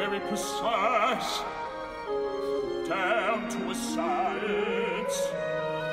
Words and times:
very 0.00 0.20
precise, 0.20 1.42
down 2.88 3.46
to 3.50 3.70
a 3.70 3.74
science. 3.74 5.28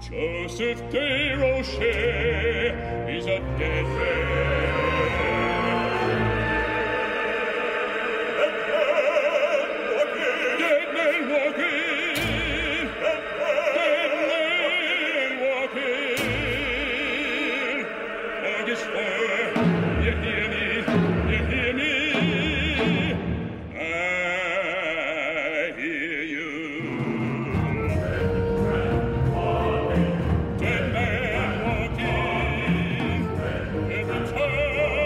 Joseph 0.00 0.82
DeRocher 0.90 1.86
is 3.16 3.26
a 3.26 3.38
dead 3.56 3.84
man. 3.84 5.31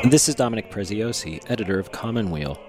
This 0.09 0.29
is 0.29 0.37
Dominic 0.37 0.71
Preziosi, 0.71 1.43
editor 1.51 1.81
of 1.81 1.91
Commonweal. 1.91 2.61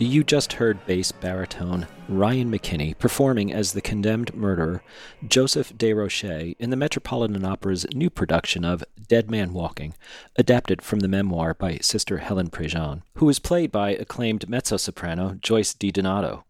You 0.00 0.24
just 0.24 0.54
heard 0.54 0.84
bass 0.86 1.12
baritone 1.12 1.86
Ryan 2.08 2.50
McKinny 2.50 2.98
performing 2.98 3.52
as 3.52 3.72
the 3.72 3.80
condemned 3.80 4.34
murderer 4.34 4.82
Joseph 5.28 5.72
DeRocher 5.74 6.56
in 6.58 6.70
the 6.70 6.76
Metropolitan 6.76 7.44
Opera's 7.44 7.86
new 7.94 8.10
production 8.10 8.64
of 8.64 8.82
Dead 9.06 9.30
Man 9.30 9.52
Walking, 9.52 9.94
adapted 10.34 10.82
from 10.82 10.98
the 10.98 11.06
memoir 11.06 11.54
by 11.54 11.76
Sister 11.76 12.18
Helen 12.18 12.50
Prejean, 12.50 13.02
who 13.14 13.28
is 13.28 13.38
played 13.38 13.70
by 13.70 13.90
acclaimed 13.90 14.48
mezzo-soprano 14.48 15.38
Joyce 15.40 15.72
DiDonato. 15.74 16.42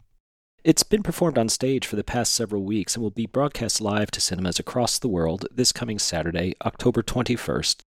It's 0.65 0.83
been 0.83 1.03
performed 1.03 1.37
on 1.37 1.50
stage 1.50 1.87
for 1.87 1.97
the 1.97 2.05
past 2.05 2.33
several 2.33 2.62
weeks 2.62 2.95
and 2.95 3.03
will 3.03 3.11
be 3.11 3.27
broadcast 3.27 3.83
live 3.83 4.11
to 4.12 4.22
cinemas 4.22 4.59
across 4.59 4.98
the 4.98 5.09
world 5.09 5.47
this 5.55 5.70
coming 5.70 5.98
Saturday, 5.98 6.55
October 6.65 7.03
21st, 7.03 7.83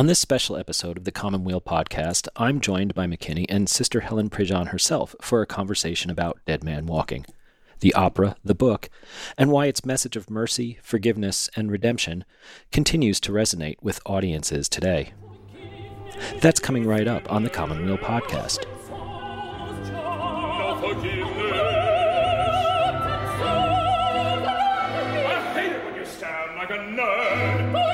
on 0.00 0.06
this 0.06 0.18
special 0.18 0.56
episode 0.56 0.96
of 0.96 1.04
the 1.04 1.12
Commonweal 1.12 1.60
podcast, 1.60 2.26
I'm 2.34 2.58
joined 2.58 2.94
by 2.94 3.06
McKinny 3.06 3.44
and 3.50 3.68
Sister 3.68 4.00
Helen 4.00 4.30
Prejean 4.30 4.68
herself 4.68 5.14
for 5.20 5.42
a 5.42 5.46
conversation 5.46 6.10
about 6.10 6.38
Dead 6.46 6.64
Man 6.64 6.86
Walking, 6.86 7.26
the 7.80 7.92
opera, 7.92 8.34
the 8.42 8.54
book, 8.54 8.88
and 9.36 9.50
why 9.50 9.66
its 9.66 9.84
message 9.84 10.16
of 10.16 10.30
mercy, 10.30 10.78
forgiveness, 10.82 11.50
and 11.54 11.70
redemption 11.70 12.24
continues 12.72 13.20
to 13.20 13.30
resonate 13.30 13.76
with 13.82 14.00
audiences 14.06 14.70
today. 14.70 15.12
That's 16.40 16.60
coming 16.60 16.86
right 16.86 17.06
up 17.06 17.30
on 17.30 17.42
the 17.42 17.50
Commonweal 17.50 17.98
podcast. 17.98 18.64
I 25.26 25.52
hate 25.54 25.72
it 25.72 25.84
when 25.84 25.94
you 25.94 26.06
sound 26.06 26.56
like 26.56 26.70
a 26.70 26.78
nerd. 26.78 27.89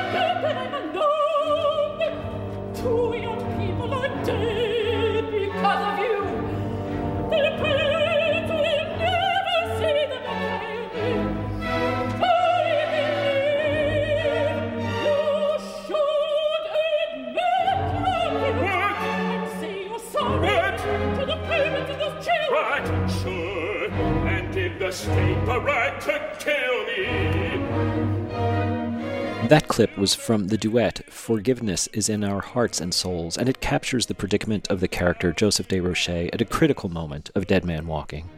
That 29.49 29.65
clip 29.67 29.99
was 29.99 30.15
from 30.15 30.47
the 30.47 30.57
duet 30.57 31.01
Forgiveness 31.11 31.89
is 31.89 32.09
in 32.09 32.23
Our 32.23 32.41
Hearts 32.41 32.81
and 32.81 32.95
Souls, 32.95 33.37
and 33.37 33.49
it 33.49 33.61
captures 33.61 34.07
the 34.07 34.15
predicament 34.15 34.69
of 34.69 34.79
the 34.79 34.87
character 34.87 35.33
Joseph 35.33 35.67
DeRocher 35.67 36.31
at 36.33 36.41
a 36.41 36.45
critical 36.45 36.89
moment 36.89 37.33
of 37.35 37.49
Dead 37.49 37.65
Man 37.65 37.89
Walking. 37.89 38.31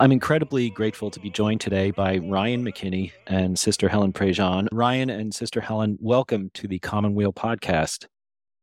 I'm 0.00 0.10
incredibly 0.10 0.70
grateful 0.70 1.10
to 1.10 1.20
be 1.20 1.28
joined 1.28 1.60
today 1.60 1.90
by 1.90 2.16
Ryan 2.16 2.64
McKinny 2.64 3.12
and 3.26 3.58
Sister 3.58 3.86
Helen 3.86 4.14
Prejean. 4.14 4.68
Ryan 4.72 5.10
and 5.10 5.34
Sister 5.34 5.60
Helen, 5.60 5.98
welcome 6.00 6.50
to 6.54 6.66
the 6.66 6.78
Commonweal 6.78 7.34
podcast. 7.34 8.06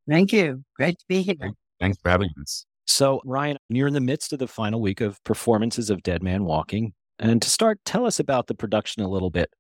Thank 0.10 0.34
you. 0.34 0.64
Great 0.76 0.98
to 0.98 1.06
be 1.08 1.22
here. 1.22 1.52
Thanks 1.80 2.00
for 2.02 2.10
having 2.10 2.30
us. 2.42 2.66
So, 2.88 3.22
Ryan, 3.26 3.58
you're 3.70 3.88
in 3.88 3.94
the 3.94 4.02
midst 4.02 4.34
of 4.34 4.40
the 4.40 4.48
final 4.48 4.82
week 4.82 5.02
of 5.02 5.24
performances 5.24 5.92
of 5.92 6.02
Dead 6.02 6.24
Man 6.24 6.46
Walking. 6.46 6.94
And 7.22 7.42
to 7.42 7.50
start, 7.50 7.80
tell 7.86 8.06
us 8.06 8.20
about 8.20 8.48
the 8.48 8.56
production 8.56 9.04
a 9.04 9.08
little 9.08 9.30
bit. 9.30 9.54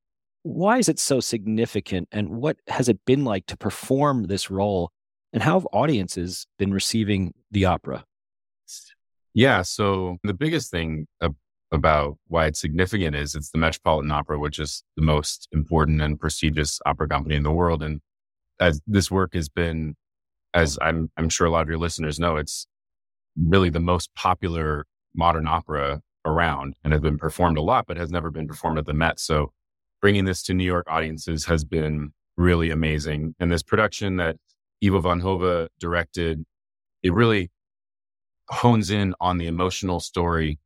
Why 0.44 0.80
is 0.80 0.90
it 0.90 0.98
so 0.98 1.20
significant, 1.20 2.08
and 2.12 2.30
what 2.30 2.58
has 2.68 2.90
it 2.90 3.00
been 3.06 3.24
like 3.24 3.46
to 3.46 3.56
perform 3.56 4.24
this 4.24 4.50
role? 4.50 4.92
And 5.32 5.44
how 5.44 5.54
have 5.54 5.68
audiences 5.72 6.48
been 6.58 6.74
receiving 6.74 7.34
the 7.52 7.66
opera? 7.66 8.04
Yeah. 9.36 9.62
So 9.62 10.18
the 10.24 10.34
biggest 10.34 10.72
thing 10.72 11.08
about 11.72 12.18
why 12.28 12.48
it's 12.48 12.60
significant 12.60 13.16
is 13.16 13.36
it's 13.36 13.52
the 13.52 13.60
Metropolitan 13.60 14.12
Opera, 14.12 14.40
which 14.40 14.60
is 14.60 14.84
the 14.98 15.04
most 15.04 15.48
important 15.54 16.02
and 16.02 16.20
prestigious 16.20 16.82
opera 16.86 17.08
company 17.08 17.36
in 17.36 17.44
the 17.44 17.52
world. 17.52 17.84
And 17.84 18.02
as 18.60 18.82
this 18.88 19.10
work 19.10 19.36
has 19.36 19.48
been, 19.48 19.96
as 20.54 20.78
I'm, 20.82 21.12
I'm 21.16 21.30
sure 21.30 21.48
a 21.48 21.52
lot 21.52 21.62
of 21.62 21.70
your 21.70 21.78
listeners 21.78 22.20
know, 22.20 22.36
it's 22.36 22.68
really 23.38 23.70
the 23.70 23.80
most 23.80 24.14
popular 24.16 24.86
modern 25.16 25.48
opera 25.48 26.02
around 26.26 26.76
and 26.84 26.94
has 26.94 27.02
been 27.02 27.18
performed 27.18 27.58
a 27.58 27.62
lot, 27.62 27.86
but 27.88 27.98
has 27.98 28.12
never 28.12 28.30
been 28.30 28.48
performed 28.48 28.78
at 28.78 28.86
the 28.86 28.94
Met. 28.94 29.20
So 29.20 29.52
bringing 30.02 30.26
this 30.26 30.44
to 30.44 30.54
New 30.54 30.64
York 30.66 30.86
audiences 30.90 31.46
has 31.46 31.64
been 31.64 32.12
really 32.38 32.70
amazing. 32.70 33.36
And 33.40 33.52
this 33.52 33.64
production 33.64 34.18
that 34.18 34.38
Ivo 34.84 35.00
van 35.00 35.20
Hove 35.20 35.68
directed, 35.80 36.44
it 37.04 37.14
really 37.14 37.52
hones 38.50 38.90
in 38.90 39.14
on 39.20 39.38
the 39.38 39.48
emotional 39.48 40.00
story, 40.00 40.60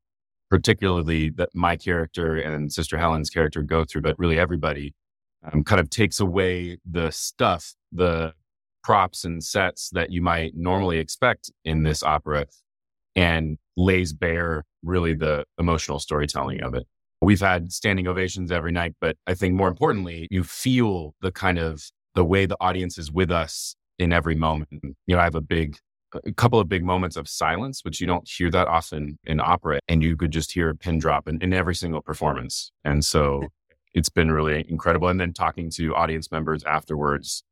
particularly 0.49 1.29
that 1.31 1.49
my 1.53 1.75
character 1.75 2.35
and 2.35 2.71
Sister 2.71 2.97
Helen's 2.97 3.29
character 3.29 3.61
go 3.61 3.85
through, 3.85 4.01
but 4.01 4.17
really 4.17 4.39
everybody 4.39 4.93
um, 5.51 5.63
kind 5.63 5.79
of 5.79 5.89
takes 5.89 6.19
away 6.19 6.77
the 6.89 7.11
stuff, 7.11 7.75
the 7.91 8.33
props 8.83 9.25
and 9.25 9.43
sets 9.43 9.89
that 9.91 10.11
you 10.11 10.21
might 10.21 10.53
normally 10.55 10.99
expect 10.99 11.51
in 11.63 11.83
this 11.83 12.03
opera 12.03 12.45
and 13.15 13.57
lays 13.77 14.13
bare 14.13 14.63
really 14.83 15.13
the 15.13 15.45
emotional 15.59 15.99
storytelling 15.99 16.61
of 16.61 16.73
it. 16.73 16.87
We've 17.21 17.39
had 17.39 17.71
standing 17.71 18.07
ovations 18.07 18.51
every 18.51 18.71
night, 18.71 18.95
but 18.99 19.17
I 19.25 19.33
think 19.33 19.55
more 19.55 19.67
importantly, 19.67 20.27
you 20.29 20.43
feel 20.43 21.15
the 21.21 21.31
kind 21.31 21.57
of 21.57 21.83
the 22.13 22.25
way 22.25 22.45
the 22.45 22.57
audience 22.59 22.97
is 22.97 23.11
with 23.11 23.31
us 23.31 23.75
in 23.97 24.13
every 24.13 24.35
moment. 24.35 24.69
You 24.83 25.15
know, 25.15 25.19
I 25.19 25.23
have 25.23 25.35
a 25.35 25.41
big 25.41 25.77
a 26.23 26.31
couple 26.31 26.59
of 26.59 26.69
big 26.69 26.83
moments 26.83 27.17
of 27.17 27.27
silence, 27.27 27.83
which 27.83 27.99
you 27.99 28.07
don't 28.07 28.29
hear 28.29 28.49
that 28.51 28.67
often 28.67 29.19
in 29.25 29.39
opera. 29.39 29.79
And 29.87 30.01
you 30.01 30.15
could 30.15 30.31
just 30.31 30.51
hear 30.51 30.69
a 30.69 30.75
pin 30.75 30.97
drop 30.97 31.27
in, 31.27 31.41
in 31.41 31.53
every 31.53 31.75
single 31.75 32.01
performance. 32.01 32.71
And 32.83 33.03
so 33.03 33.47
it's 33.93 34.09
been 34.09 34.31
really 34.31 34.65
incredible. 34.69 35.07
And 35.07 35.19
then 35.19 35.33
talking 35.33 35.69
to 35.71 35.95
audience 35.95 36.31
members 36.31 36.63
afterwards, 36.63 37.43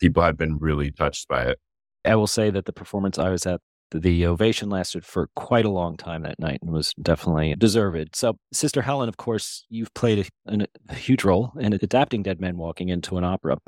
people 0.00 0.22
have 0.22 0.36
been 0.36 0.58
really 0.58 0.90
touched 0.90 1.28
by 1.28 1.44
it. 1.44 1.58
I 2.04 2.14
will 2.14 2.26
say 2.26 2.50
that 2.50 2.64
the 2.64 2.72
performance 2.72 3.18
I 3.18 3.30
was 3.30 3.46
at, 3.46 3.60
the 3.90 4.26
ovation 4.26 4.68
lasted 4.68 5.04
for 5.04 5.28
quite 5.34 5.64
a 5.64 5.70
long 5.70 5.96
time 5.96 6.22
that 6.22 6.38
night 6.38 6.58
and 6.62 6.70
was 6.70 6.92
definitely 7.00 7.54
deserved. 7.56 8.14
So, 8.14 8.38
Sister 8.52 8.82
Helen, 8.82 9.08
of 9.08 9.16
course, 9.16 9.64
you've 9.68 9.92
played 9.94 10.30
a, 10.46 10.66
a 10.88 10.94
huge 10.94 11.24
role 11.24 11.52
in 11.58 11.72
adapting 11.72 12.22
Dead 12.22 12.40
Man 12.40 12.56
Walking 12.56 12.88
into 12.88 13.16
an 13.16 13.24
opera, 13.24 13.58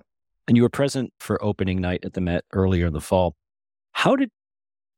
and 0.46 0.56
you 0.56 0.62
were 0.62 0.68
present 0.68 1.12
for 1.20 1.42
opening 1.42 1.80
night 1.80 2.04
at 2.04 2.14
the 2.14 2.20
Met 2.20 2.44
earlier 2.52 2.86
in 2.86 2.92
the 2.92 3.00
fall. 3.00 3.34
How 3.92 4.16
did 4.16 4.30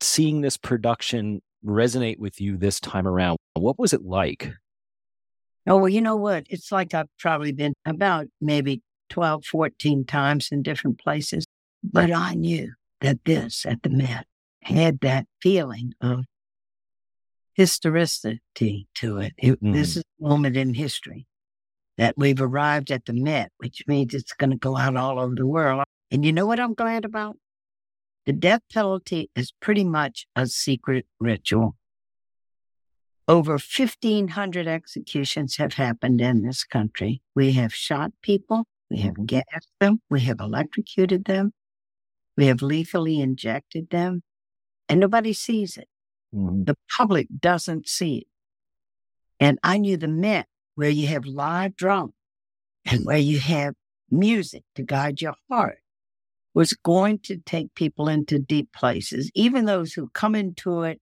seeing 0.00 0.40
this 0.40 0.56
production 0.56 1.40
resonate 1.64 2.18
with 2.18 2.40
you 2.40 2.56
this 2.56 2.80
time 2.80 3.06
around? 3.06 3.38
What 3.54 3.78
was 3.78 3.92
it 3.92 4.02
like? 4.02 4.52
Oh, 5.66 5.76
well, 5.76 5.88
you 5.88 6.00
know 6.00 6.16
what? 6.16 6.46
It's 6.50 6.72
like 6.72 6.92
I've 6.92 7.06
probably 7.18 7.52
been 7.52 7.74
about 7.86 8.26
maybe 8.40 8.82
12, 9.10 9.44
14 9.44 10.04
times 10.04 10.48
in 10.50 10.62
different 10.62 10.98
places. 10.98 11.44
But 11.84 12.12
I 12.12 12.34
knew 12.34 12.72
that 13.00 13.24
this 13.24 13.66
at 13.66 13.82
the 13.82 13.90
Met 13.90 14.26
had 14.62 15.00
that 15.00 15.26
feeling 15.42 15.92
of 16.00 16.24
historicity 17.54 18.88
to 18.94 19.18
it. 19.18 19.32
It- 19.36 19.58
This 19.60 19.94
mm. 19.94 19.96
is 19.98 20.04
a 20.20 20.28
moment 20.28 20.56
in 20.56 20.74
history 20.74 21.26
that 21.98 22.14
we've 22.16 22.40
arrived 22.40 22.90
at 22.90 23.04
the 23.04 23.12
Met, 23.12 23.52
which 23.58 23.84
means 23.86 24.14
it's 24.14 24.32
going 24.32 24.50
to 24.50 24.56
go 24.56 24.76
out 24.76 24.96
all 24.96 25.18
over 25.18 25.34
the 25.34 25.46
world. 25.46 25.84
And 26.10 26.24
you 26.24 26.32
know 26.32 26.46
what 26.46 26.60
I'm 26.60 26.74
glad 26.74 27.04
about? 27.04 27.36
The 28.24 28.32
death 28.32 28.62
penalty 28.72 29.30
is 29.34 29.52
pretty 29.60 29.84
much 29.84 30.26
a 30.36 30.46
secret 30.46 31.06
ritual. 31.18 31.76
Over 33.28 33.52
1,500 33.52 34.66
executions 34.66 35.56
have 35.56 35.74
happened 35.74 36.20
in 36.20 36.42
this 36.42 36.64
country. 36.64 37.22
We 37.34 37.52
have 37.52 37.74
shot 37.74 38.12
people 38.22 38.66
We 38.90 38.98
have 38.98 39.26
gassed 39.26 39.70
them. 39.80 40.00
We 40.10 40.20
have 40.22 40.40
electrocuted 40.40 41.24
them. 41.24 41.52
We 42.36 42.46
have 42.46 42.62
lethally 42.62 43.20
injected 43.20 43.90
them. 43.90 44.22
And 44.88 45.00
nobody 45.00 45.32
sees 45.32 45.76
it. 45.76 45.88
Mhm. 46.34 46.66
The 46.66 46.76
public 46.96 47.28
doesn't 47.40 47.88
see 47.88 48.18
it. 48.18 48.26
And 49.40 49.58
I 49.62 49.78
knew 49.78 49.96
the 49.96 50.08
Met, 50.08 50.46
where 50.74 50.90
you 50.90 51.08
have 51.08 51.26
live 51.26 51.76
drama 51.76 52.12
and 52.84 53.04
where 53.04 53.18
you 53.18 53.40
have 53.40 53.74
music 54.10 54.64
to 54.76 54.82
guide 54.82 55.20
your 55.20 55.34
heart, 55.50 55.78
was 56.54 56.72
going 56.74 57.18
to 57.20 57.38
take 57.38 57.74
people 57.74 58.08
into 58.08 58.38
deep 58.38 58.72
places, 58.72 59.30
even 59.34 59.64
those 59.64 59.92
who 59.94 60.08
come 60.10 60.34
into 60.34 60.82
it 60.82 61.00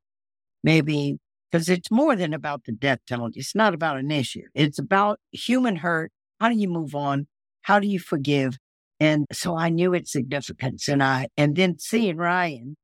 maybe 0.63 1.19
because 1.51 1.69
it's 1.69 1.91
more 1.91 2.15
than 2.17 2.33
about 2.33 2.65
the 2.65 2.73
death 2.73 3.01
penalty. 3.09 3.41
It's 3.41 3.55
not 3.55 3.75
about 3.75 3.99
an 3.99 4.11
issue. 4.11 4.43
It's 4.55 4.79
about 4.79 5.19
human 5.33 5.77
hurt. 5.77 6.13
How 6.41 6.49
do 6.49 6.57
you 6.57 6.69
move 6.69 6.95
on? 6.95 7.27
How 7.63 7.81
do 7.81 7.89
you 7.89 7.99
forgive? 7.99 8.57
And 9.01 9.27
so 9.33 9.57
I 9.57 9.69
knew 9.69 9.95
its 9.95 10.13
significance. 10.13 10.89
And 10.89 11.03
I, 11.03 11.29
and 11.37 11.57
then 11.57 11.79
seeing 11.79 12.17
Ryan 12.17 12.77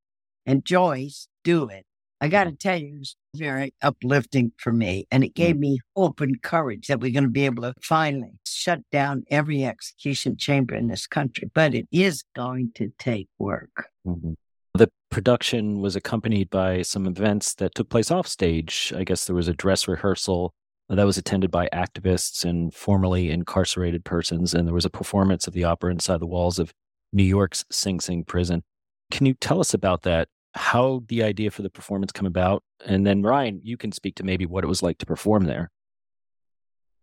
and 0.46 0.64
Joyce 0.64 1.28
do 1.44 1.68
it, 1.68 1.84
I 2.20 2.28
got 2.28 2.44
to 2.44 2.50
mm-hmm. 2.50 2.56
tell 2.56 2.80
you, 2.80 2.94
it 2.94 2.98
was 2.98 3.16
very 3.34 3.74
uplifting 3.82 4.52
for 4.56 4.72
me. 4.72 5.06
And 5.10 5.22
it 5.22 5.32
mm. 5.32 5.34
gave 5.34 5.58
me 5.58 5.80
hope 5.94 6.20
and 6.20 6.40
courage 6.42 6.86
that 6.86 7.00
we're 7.00 7.12
going 7.12 7.24
to 7.24 7.30
be 7.30 7.44
able 7.44 7.62
to 7.62 7.74
finally 7.82 8.32
shut 8.46 8.80
down 8.90 9.24
every 9.30 9.64
execution 9.64 10.36
chamber 10.36 10.74
in 10.74 10.88
this 10.88 11.06
country. 11.06 11.50
But 11.52 11.74
it 11.74 11.86
is 11.92 12.24
going 12.34 12.72
to 12.76 12.92
take 12.98 13.28
work. 13.38 13.90
Mm-hmm. 14.06 14.32
The 14.74 14.90
production 15.10 15.80
was 15.80 15.96
accompanied 15.96 16.50
by 16.50 16.82
some 16.82 17.06
events 17.06 17.54
that 17.54 17.74
took 17.74 17.88
place 17.88 18.10
off 18.10 18.26
stage. 18.26 18.92
I 18.96 19.04
guess 19.04 19.26
there 19.26 19.36
was 19.36 19.48
a 19.48 19.54
dress 19.54 19.88
rehearsal 19.88 20.52
that 20.88 21.06
was 21.06 21.18
attended 21.18 21.50
by 21.50 21.68
activists 21.72 22.44
and 22.44 22.72
formerly 22.72 23.30
incarcerated 23.30 24.04
persons, 24.04 24.54
and 24.54 24.66
there 24.66 24.74
was 24.74 24.84
a 24.84 24.90
performance 24.90 25.46
of 25.46 25.54
the 25.54 25.64
opera 25.64 25.90
inside 25.90 26.20
the 26.20 26.26
walls 26.26 26.58
of 26.58 26.72
New 27.12 27.24
York's 27.24 27.64
Sing 27.70 28.00
Sing 28.00 28.24
prison. 28.24 28.62
Can 29.10 29.26
you 29.26 29.34
tell 29.34 29.60
us 29.60 29.74
about 29.74 30.02
that? 30.02 30.28
How 30.56 31.02
the 31.08 31.22
idea 31.22 31.50
for 31.50 31.62
the 31.62 31.70
performance 31.70 32.12
come 32.12 32.26
about? 32.26 32.64
And 32.84 33.06
then 33.06 33.22
Ryan, 33.22 33.60
you 33.62 33.76
can 33.76 33.92
speak 33.92 34.16
to 34.16 34.24
maybe 34.24 34.46
what 34.46 34.64
it 34.64 34.66
was 34.66 34.82
like 34.82 34.98
to 34.98 35.06
perform 35.06 35.44
there. 35.44 35.70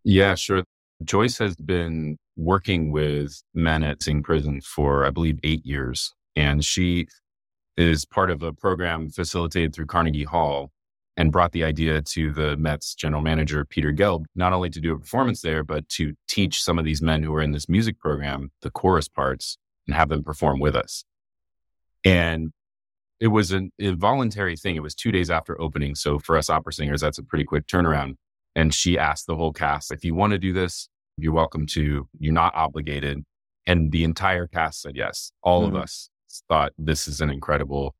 Yeah, 0.02 0.34
sure. 0.34 0.64
Joyce 1.02 1.38
has 1.38 1.56
been 1.56 2.18
working 2.36 2.90
with 2.90 3.42
men 3.54 3.82
at 3.82 4.02
Sing 4.02 4.22
Prison 4.22 4.60
for, 4.60 5.06
I 5.06 5.10
believe, 5.10 5.38
eight 5.42 5.64
years. 5.64 6.12
And 6.36 6.64
she 6.64 7.06
is 7.76 8.04
part 8.04 8.30
of 8.30 8.42
a 8.42 8.52
program 8.52 9.08
facilitated 9.08 9.74
through 9.74 9.86
Carnegie 9.86 10.24
Hall 10.24 10.70
and 11.16 11.30
brought 11.30 11.52
the 11.52 11.64
idea 11.64 12.02
to 12.02 12.32
the 12.32 12.56
Mets 12.56 12.94
general 12.94 13.22
manager, 13.22 13.64
Peter 13.64 13.92
Gelb, 13.92 14.24
not 14.34 14.52
only 14.52 14.68
to 14.70 14.80
do 14.80 14.94
a 14.94 14.98
performance 14.98 15.42
there, 15.42 15.62
but 15.62 15.88
to 15.90 16.14
teach 16.28 16.62
some 16.62 16.78
of 16.78 16.84
these 16.84 17.00
men 17.00 17.22
who 17.22 17.32
are 17.34 17.42
in 17.42 17.52
this 17.52 17.68
music 17.68 17.98
program 18.00 18.50
the 18.62 18.70
chorus 18.70 19.08
parts 19.08 19.56
and 19.86 19.94
have 19.94 20.08
them 20.08 20.24
perform 20.24 20.58
with 20.58 20.74
us. 20.74 21.04
And 22.04 22.52
it 23.24 23.28
was 23.28 23.52
an 23.52 23.70
involuntary 23.78 24.54
thing. 24.54 24.76
It 24.76 24.82
was 24.82 24.94
two 24.94 25.10
days 25.10 25.30
after 25.30 25.58
opening. 25.58 25.94
So 25.94 26.18
for 26.18 26.36
us 26.36 26.50
opera 26.50 26.74
singers, 26.74 27.00
that's 27.00 27.16
a 27.16 27.22
pretty 27.22 27.44
quick 27.46 27.66
turnaround. 27.66 28.16
And 28.54 28.74
she 28.74 28.98
asked 28.98 29.26
the 29.26 29.34
whole 29.34 29.50
cast, 29.50 29.90
if 29.90 30.04
you 30.04 30.14
want 30.14 30.32
to 30.32 30.38
do 30.38 30.52
this, 30.52 30.90
you're 31.16 31.32
welcome 31.32 31.64
to. 31.68 32.06
You're 32.18 32.34
not 32.34 32.54
obligated. 32.54 33.24
And 33.66 33.90
the 33.92 34.04
entire 34.04 34.46
cast 34.46 34.82
said 34.82 34.94
yes. 34.94 35.32
All 35.42 35.62
Mhm. 35.64 35.68
of 35.68 35.76
us 35.76 36.10
thought 36.50 36.72
this 36.76 37.08
is 37.08 37.22
an 37.22 37.30
incredible 37.30 37.94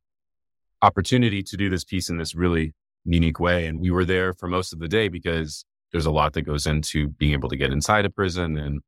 opportunity 0.82 1.42
to 1.42 1.56
do 1.56 1.70
this 1.70 1.84
piece 1.84 2.10
in 2.10 2.18
this 2.18 2.34
really 2.34 2.74
unique 3.06 3.40
way. 3.40 3.66
And 3.66 3.80
we 3.80 3.90
were 3.90 4.04
there 4.04 4.34
for 4.34 4.46
most 4.46 4.74
of 4.74 4.78
the 4.78 4.88
day 4.88 5.08
because 5.08 5.64
there's 5.90 6.04
a 6.04 6.10
lot 6.10 6.34
that 6.34 6.42
goes 6.42 6.66
into 6.66 7.08
being 7.08 7.32
able 7.32 7.48
to 7.48 7.56
get 7.56 7.72
inside 7.72 8.04
a 8.04 8.10
prison 8.10 8.58
and 8.58 8.82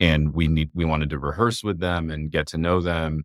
and 0.00 0.34
we 0.34 0.46
need 0.48 0.70
we 0.74 0.84
wanted 0.84 1.08
to 1.10 1.18
rehearse 1.18 1.64
with 1.64 1.80
them 1.80 2.10
and 2.10 2.30
get 2.30 2.46
to 2.48 2.58
know 2.58 2.80
them 2.80 3.24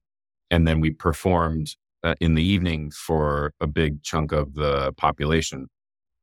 and 0.50 0.68
then 0.68 0.80
we 0.80 0.92
performed 0.92 1.76
uh, 2.04 2.16
in 2.20 2.36
the 2.36 2.44
evening 2.44 2.92
for 2.92 3.54
a 3.60 3.68
big 3.68 4.04
chunk 4.04 4.32
of 4.32 4.54
the 4.54 4.92
population 4.94 5.68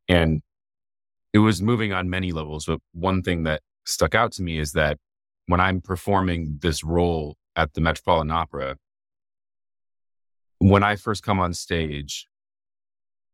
and 0.08 0.42
it 1.32 1.38
was 1.38 1.62
moving 1.62 1.92
on 1.92 2.10
many 2.10 2.32
levels 2.32 2.66
but 2.66 2.80
one 2.92 3.22
thing 3.22 3.44
that 3.44 3.62
stuck 3.86 4.14
out 4.14 4.32
to 4.32 4.42
me 4.42 4.58
is 4.58 4.72
that 4.72 4.98
when 5.46 5.60
i'm 5.60 5.80
performing 5.80 6.58
this 6.60 6.84
role 6.84 7.36
at 7.56 7.74
the 7.74 7.80
metropolitan 7.80 8.30
opera 8.30 8.76
when 10.58 10.82
i 10.82 10.96
first 10.96 11.22
come 11.22 11.40
on 11.40 11.52
stage 11.52 12.28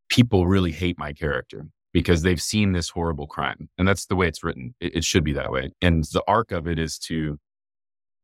people 0.08 0.46
really 0.46 0.72
hate 0.72 0.98
my 0.98 1.12
character 1.12 1.66
because 1.92 2.20
they've 2.20 2.42
seen 2.42 2.72
this 2.72 2.90
horrible 2.90 3.26
crime. 3.26 3.70
And 3.78 3.88
that's 3.88 4.04
the 4.04 4.16
way 4.16 4.28
it's 4.28 4.44
written. 4.44 4.74
It, 4.80 4.96
it, 4.96 5.04
should 5.04 5.24
be 5.24 5.32
that 5.32 5.50
way. 5.50 5.70
And 5.80 6.04
the 6.04 6.22
arc 6.28 6.52
of 6.52 6.68
it 6.68 6.78
is 6.78 6.98
to 7.08 7.38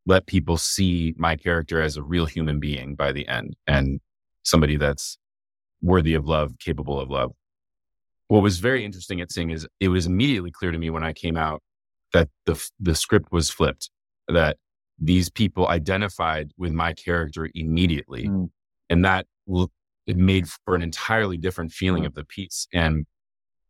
let 0.04 0.26
people 0.26 0.58
see 0.58 1.14
my 1.16 1.36
character 1.36 1.80
as 1.80 1.96
a 1.96 2.02
real 2.02 2.26
human 2.26 2.60
being 2.60 2.94
by 2.94 3.12
the 3.12 3.26
end 3.26 3.56
and 3.66 4.00
somebody 4.42 4.76
that's 4.76 5.18
worthy 5.80 6.14
of 6.14 6.26
love, 6.26 6.58
capable 6.58 7.00
of 7.00 7.10
love. 7.10 7.32
What 8.28 8.42
was 8.42 8.58
very 8.58 8.84
interesting 8.84 9.20
at 9.20 9.30
Sing 9.30 9.50
is 9.50 9.66
it 9.80 9.88
was 9.88 10.06
immediately 10.06 10.50
clear 10.50 10.70
to 10.70 10.78
me 10.78 10.90
when 10.90 11.04
I 11.04 11.12
came 11.12 11.36
out 11.36 11.62
that 12.12 12.28
the, 12.46 12.62
the 12.80 12.94
script 12.94 13.30
was 13.32 13.50
flipped, 13.50 13.90
that 14.28 14.56
these 14.98 15.28
people 15.28 15.68
identified 15.68 16.52
with 16.56 16.72
my 16.72 16.92
character 16.92 17.48
immediately. 17.54 18.28
Mm. 18.28 18.50
And 18.88 19.04
that 19.04 19.26
it 20.06 20.16
made 20.16 20.48
for 20.64 20.74
an 20.74 20.82
entirely 20.82 21.36
different 21.36 21.72
feeling 21.72 22.04
of 22.04 22.14
the 22.14 22.24
piece. 22.24 22.66
And 22.72 23.06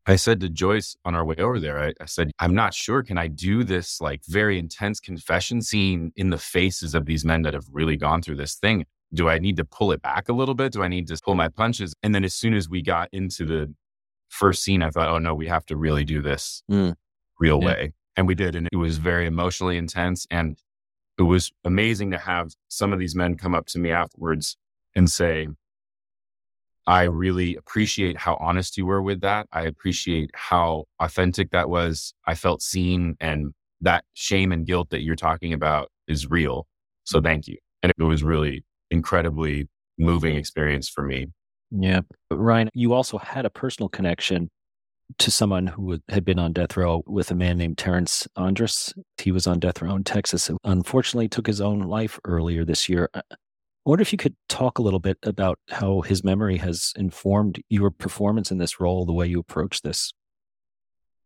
I 0.07 0.17
said 0.17 0.41
to 0.41 0.49
Joyce 0.49 0.97
on 1.05 1.15
our 1.15 1.25
way 1.25 1.37
over 1.37 1.61
there, 1.61 1.79
I, 1.79 1.93
I, 2.01 2.07
said, 2.07 2.33
I'm 2.39 2.55
not 2.55 2.75
sure. 2.75 3.03
Can 3.03 3.19
I 3.19 3.29
do 3.29 3.63
this 3.63 4.01
like 4.01 4.23
very 4.27 4.59
intense 4.59 4.99
confession 4.99 5.63
scene 5.63 6.13
in 6.17 6.31
the 6.31 6.39
faces 6.39 6.95
of 6.95 7.07
these 7.07 7.25
men 7.25 7.43
that 7.43 7.55
have 7.55 7.67
really 7.71 7.97
gone 7.97 8.21
through 8.21 8.37
this 8.37 8.57
thing? 8.57 8.85
Do 9.15 9.29
I 9.29 9.39
need 9.39 9.57
to 9.59 9.65
pull 9.65 9.93
it 9.93 10.01
back 10.03 10.29
a 10.29 10.33
little 10.33 10.55
bit? 10.55 10.73
Do 10.73 10.83
I 10.83 10.89
need 10.89 11.07
to 11.09 11.19
pull 11.23 11.35
my 11.35 11.49
punches? 11.49 11.95
And 12.03 12.15
then 12.15 12.25
as 12.25 12.35
soon 12.35 12.55
as 12.55 12.69
we 12.69 12.83
got 12.83 13.09
into 13.13 13.45
the 13.45 13.73
first 14.29 14.63
scene, 14.63 14.83
I 14.83 14.91
thought, 14.91 15.09
oh 15.09 15.19
no, 15.19 15.35
we 15.35 15.47
have 15.49 15.67
to 15.67 15.77
really 15.77 16.05
do 16.05 16.23
this 16.23 16.63
Mm. 16.71 16.95
real 17.39 17.59
Yeah. 17.61 17.67
way. 17.67 17.93
And 18.17 18.27
we 18.27 18.35
did. 18.35 18.57
And 18.57 18.69
it 18.73 18.77
was 18.77 18.99
very 18.99 19.27
emotionally 19.27 19.77
intense. 19.77 20.27
And 20.31 20.59
it 21.19 21.23
was 21.23 21.53
amazing 21.65 22.11
to 22.13 22.19
have 22.19 22.53
some 22.69 22.93
of 22.93 22.99
these 22.99 23.15
men 23.15 23.37
come 23.37 23.55
up 23.55 23.67
to 23.67 23.79
me 23.79 23.91
afterwards 23.91 24.57
and 24.95 25.11
say, 25.11 25.49
I 26.87 27.05
really 27.05 27.55
appreciate 27.55 28.17
how 28.17 28.37
honest 28.41 28.77
you 28.77 28.87
were 28.87 29.01
with 29.03 29.21
that. 29.21 29.47
I 29.53 29.63
appreciate 29.63 30.31
how 30.35 30.87
authentic 30.99 31.51
that 31.51 31.69
was. 31.69 32.13
I 32.27 32.35
felt 32.35 32.61
seen 32.61 33.17
and 33.21 33.53
that 33.81 34.05
shame 34.15 34.53
and 34.53 34.67
guilt 34.67 34.91
that 34.91 35.03
you're 35.03 35.17
talking 35.17 35.53
about 35.53 35.91
is 36.09 36.29
real. 36.29 36.67
So 37.05 37.21
thank 37.21 37.47
you. 37.47 37.59
And 37.83 37.93
it 37.97 38.03
was 38.03 38.25
really 38.25 38.65
incredibly 38.93 39.69
moving 39.99 40.37
experience 40.37 40.89
for 40.89 41.03
me. 41.03 41.27
Yeah. 41.71 42.03
Ryan, 42.31 42.69
you 42.75 42.93
also 42.93 43.19
had 43.19 43.47
a 43.47 43.51
personal 43.51 43.89
connection 43.89 44.51
to 45.19 45.31
someone 45.31 45.67
who 45.67 45.99
had 46.09 46.25
been 46.25 46.39
on 46.39 46.53
death 46.53 46.77
row 46.77 47.03
with 47.07 47.31
a 47.31 47.35
man 47.35 47.59
named 47.59 47.79
Terrence 47.79 48.29
Andrus. 48.37 48.95
He 49.21 49.33
was 49.33 49.47
on 49.47 49.59
death 49.59 49.83
row 49.83 49.95
in 49.97 50.05
Texas 50.05 50.49
and 50.49 50.59
unfortunately 50.65 51.29
took 51.29 51.47
his 51.47 51.61
own 51.61 51.81
life 51.81 52.19
earlier 52.25 52.65
this 52.65 52.89
year. 52.89 53.11
I 53.15 53.23
wonder 53.85 54.03
if 54.03 54.13
you 54.13 54.19
could 54.19 54.37
talk 54.49 54.79
a 54.79 54.83
little 54.83 55.01
bit 55.01 55.19
about 55.23 55.59
how 55.71 56.03
his 56.03 56.23
memory 56.23 56.59
has 56.59 56.93
informed 56.97 57.61
your 57.69 57.91
performance 57.91 58.51
in 58.51 58.59
this 58.59 58.79
role, 58.79 59.05
the 59.05 59.13
way 59.13 59.27
you 59.27 59.41
approach 59.41 59.83
this. 59.83 60.13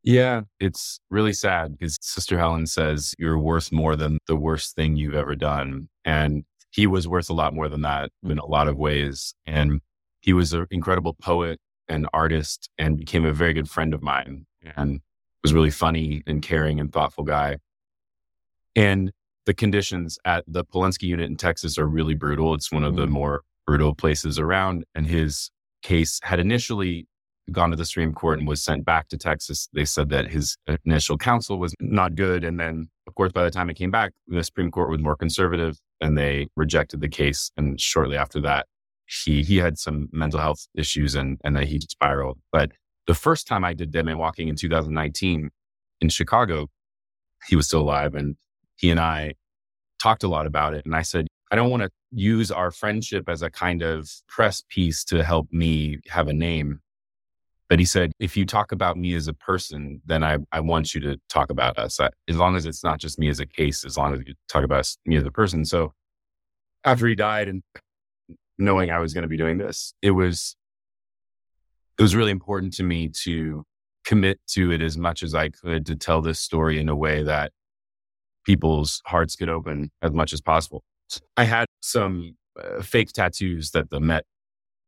Yeah, 0.02 0.42
it's 0.60 1.00
really 1.10 1.32
sad 1.32 1.76
because 1.76 1.98
Sister 2.00 2.38
Helen 2.38 2.66
says 2.66 3.14
you're 3.18 3.38
worth 3.38 3.72
more 3.72 3.96
than 3.96 4.18
the 4.28 4.36
worst 4.36 4.76
thing 4.76 4.96
you've 4.96 5.16
ever 5.16 5.34
done. 5.34 5.88
And 6.04 6.44
he 6.70 6.86
was 6.86 7.08
worth 7.08 7.30
a 7.30 7.34
lot 7.34 7.54
more 7.54 7.68
than 7.68 7.82
that 7.82 8.10
in 8.22 8.38
a 8.38 8.46
lot 8.46 8.68
of 8.68 8.76
ways. 8.76 9.34
And 9.46 9.80
he 10.20 10.32
was 10.32 10.52
an 10.52 10.66
incredible 10.70 11.14
poet 11.14 11.60
and 11.88 12.06
artist 12.12 12.68
and 12.78 12.98
became 12.98 13.24
a 13.24 13.32
very 13.32 13.52
good 13.54 13.68
friend 13.70 13.94
of 13.94 14.02
mine 14.02 14.46
and 14.76 15.00
was 15.42 15.54
really 15.54 15.70
funny 15.70 16.22
and 16.26 16.42
caring 16.42 16.80
and 16.80 16.92
thoughtful 16.92 17.24
guy. 17.24 17.58
And 18.74 19.12
the 19.46 19.54
conditions 19.54 20.18
at 20.24 20.44
the 20.46 20.64
Polunsky 20.64 21.04
unit 21.04 21.30
in 21.30 21.36
Texas 21.36 21.78
are 21.78 21.86
really 21.86 22.14
brutal. 22.14 22.52
It's 22.54 22.72
one 22.72 22.84
of 22.84 22.96
the 22.96 23.06
Mm. 23.06 23.10
more 23.10 23.42
brutal 23.66 23.94
places 23.94 24.38
around. 24.38 24.84
And 24.94 25.06
his 25.06 25.50
case 25.82 26.18
had 26.24 26.40
initially 26.40 27.06
gone 27.52 27.70
to 27.70 27.76
the 27.76 27.84
Supreme 27.84 28.12
Court 28.12 28.40
and 28.40 28.48
was 28.48 28.60
sent 28.60 28.84
back 28.84 29.08
to 29.08 29.16
Texas. 29.16 29.68
They 29.72 29.84
said 29.84 30.08
that 30.08 30.28
his 30.32 30.56
initial 30.84 31.16
counsel 31.16 31.58
was 31.60 31.74
not 31.80 32.16
good. 32.16 32.42
And 32.42 32.58
then, 32.58 32.88
of 33.06 33.14
course, 33.14 33.30
by 33.30 33.44
the 33.44 33.52
time 33.52 33.70
it 33.70 33.74
came 33.74 33.92
back, 33.92 34.12
the 34.26 34.42
Supreme 34.42 34.72
Court 34.72 34.90
was 34.90 35.00
more 35.00 35.14
conservative 35.16 35.78
and 36.00 36.16
they 36.16 36.48
rejected 36.56 37.00
the 37.00 37.08
case. 37.08 37.50
And 37.56 37.80
shortly 37.80 38.16
after 38.16 38.40
that, 38.42 38.66
he 39.06 39.42
he 39.42 39.58
had 39.58 39.78
some 39.78 40.08
mental 40.12 40.40
health 40.40 40.66
issues 40.74 41.14
and 41.14 41.40
and 41.44 41.58
he 41.58 41.80
spiraled. 41.80 42.38
But 42.52 42.72
the 43.06 43.14
first 43.14 43.46
time 43.46 43.64
I 43.64 43.72
did 43.72 43.90
Dead 43.92 44.04
Man 44.04 44.18
Walking 44.18 44.48
in 44.48 44.56
2019 44.56 45.50
in 46.00 46.08
Chicago, 46.08 46.68
he 47.48 47.56
was 47.56 47.66
still 47.66 47.82
alive 47.82 48.14
and 48.14 48.36
he 48.76 48.90
and 48.90 49.00
I 49.00 49.34
talked 50.00 50.22
a 50.22 50.28
lot 50.28 50.46
about 50.46 50.74
it. 50.74 50.84
And 50.84 50.94
I 50.94 51.02
said, 51.02 51.26
I 51.50 51.56
don't 51.56 51.70
want 51.70 51.82
to 51.82 51.90
use 52.10 52.50
our 52.50 52.70
friendship 52.70 53.28
as 53.28 53.42
a 53.42 53.50
kind 53.50 53.82
of 53.82 54.10
press 54.28 54.62
piece 54.68 55.04
to 55.04 55.22
help 55.22 55.52
me 55.52 55.98
have 56.08 56.28
a 56.28 56.32
name. 56.32 56.80
But 57.68 57.80
he 57.80 57.84
said, 57.84 58.12
if 58.20 58.36
you 58.36 58.46
talk 58.46 58.70
about 58.70 58.96
me 58.96 59.14
as 59.14 59.26
a 59.26 59.32
person, 59.32 60.00
then 60.06 60.22
I, 60.22 60.38
I 60.52 60.60
want 60.60 60.94
you 60.94 61.00
to 61.00 61.18
talk 61.28 61.50
about 61.50 61.78
us. 61.78 61.98
I, 61.98 62.10
as 62.28 62.36
long 62.36 62.54
as 62.54 62.64
it's 62.64 62.84
not 62.84 63.00
just 63.00 63.18
me 63.18 63.28
as 63.28 63.40
a 63.40 63.46
case, 63.46 63.84
as 63.84 63.96
long 63.96 64.14
as 64.14 64.20
you 64.26 64.34
talk 64.48 64.62
about 64.62 64.88
me 65.04 65.16
as 65.16 65.24
a 65.24 65.32
person. 65.32 65.64
So 65.64 65.92
after 66.84 67.08
he 67.08 67.16
died 67.16 67.48
and 67.48 67.62
knowing 68.56 68.90
I 68.90 69.00
was 69.00 69.12
going 69.12 69.22
to 69.22 69.28
be 69.28 69.36
doing 69.36 69.58
this, 69.58 69.94
it 70.00 70.12
was, 70.12 70.54
it 71.98 72.02
was 72.02 72.14
really 72.14 72.30
important 72.30 72.72
to 72.74 72.84
me 72.84 73.08
to 73.24 73.64
commit 74.04 74.38
to 74.50 74.70
it 74.70 74.80
as 74.80 74.96
much 74.96 75.24
as 75.24 75.34
I 75.34 75.48
could 75.48 75.84
to 75.86 75.96
tell 75.96 76.22
this 76.22 76.38
story 76.38 76.78
in 76.78 76.88
a 76.88 76.94
way 76.94 77.24
that 77.24 77.50
people's 78.44 79.02
hearts 79.06 79.34
could 79.34 79.48
open 79.48 79.90
as 80.02 80.12
much 80.12 80.32
as 80.32 80.40
possible. 80.40 80.84
I 81.36 81.44
had 81.44 81.66
some 81.80 82.36
uh, 82.56 82.80
fake 82.80 83.12
tattoos 83.12 83.72
that 83.72 83.90
the 83.90 83.98
Met 83.98 84.24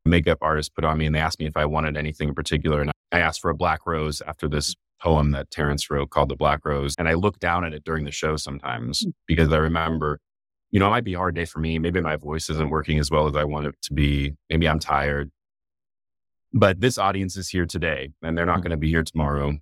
makeup 0.04 0.38
artist 0.40 0.74
put 0.74 0.84
on 0.84 0.98
me 0.98 1.06
and 1.06 1.14
they 1.14 1.20
asked 1.20 1.38
me 1.38 1.46
if 1.46 1.56
I 1.56 1.66
wanted 1.66 1.96
anything 1.96 2.28
in 2.28 2.34
particular. 2.34 2.80
And 2.80 2.90
I 3.12 3.20
asked 3.20 3.40
for 3.40 3.50
a 3.50 3.54
black 3.54 3.86
rose 3.86 4.20
after 4.26 4.48
this 4.48 4.74
poem 5.00 5.30
that 5.32 5.50
Terrence 5.50 5.90
wrote 5.90 6.10
called 6.10 6.28
The 6.28 6.36
Black 6.36 6.64
Rose. 6.64 6.94
And 6.98 7.08
I 7.08 7.14
look 7.14 7.38
down 7.38 7.64
at 7.64 7.72
it 7.72 7.84
during 7.84 8.04
the 8.04 8.10
show 8.10 8.36
sometimes 8.36 9.00
hmm. 9.00 9.10
because 9.26 9.52
I 9.52 9.58
remember, 9.58 10.18
you 10.70 10.80
know, 10.80 10.86
it 10.86 10.90
might 10.90 11.04
be 11.04 11.14
a 11.14 11.18
hard 11.18 11.34
day 11.34 11.44
for 11.44 11.60
me. 11.60 11.78
Maybe 11.78 12.00
my 12.00 12.16
voice 12.16 12.50
isn't 12.50 12.70
working 12.70 12.98
as 12.98 13.10
well 13.10 13.26
as 13.26 13.36
I 13.36 13.44
want 13.44 13.66
it 13.66 13.74
to 13.82 13.94
be. 13.94 14.34
Maybe 14.50 14.68
I'm 14.68 14.78
tired. 14.78 15.30
But 16.52 16.80
this 16.80 16.96
audience 16.96 17.36
is 17.36 17.48
here 17.48 17.66
today 17.66 18.10
and 18.22 18.36
they're 18.36 18.46
not 18.46 18.56
hmm. 18.56 18.62
going 18.62 18.70
to 18.72 18.76
be 18.76 18.90
here 18.90 19.04
tomorrow. 19.04 19.58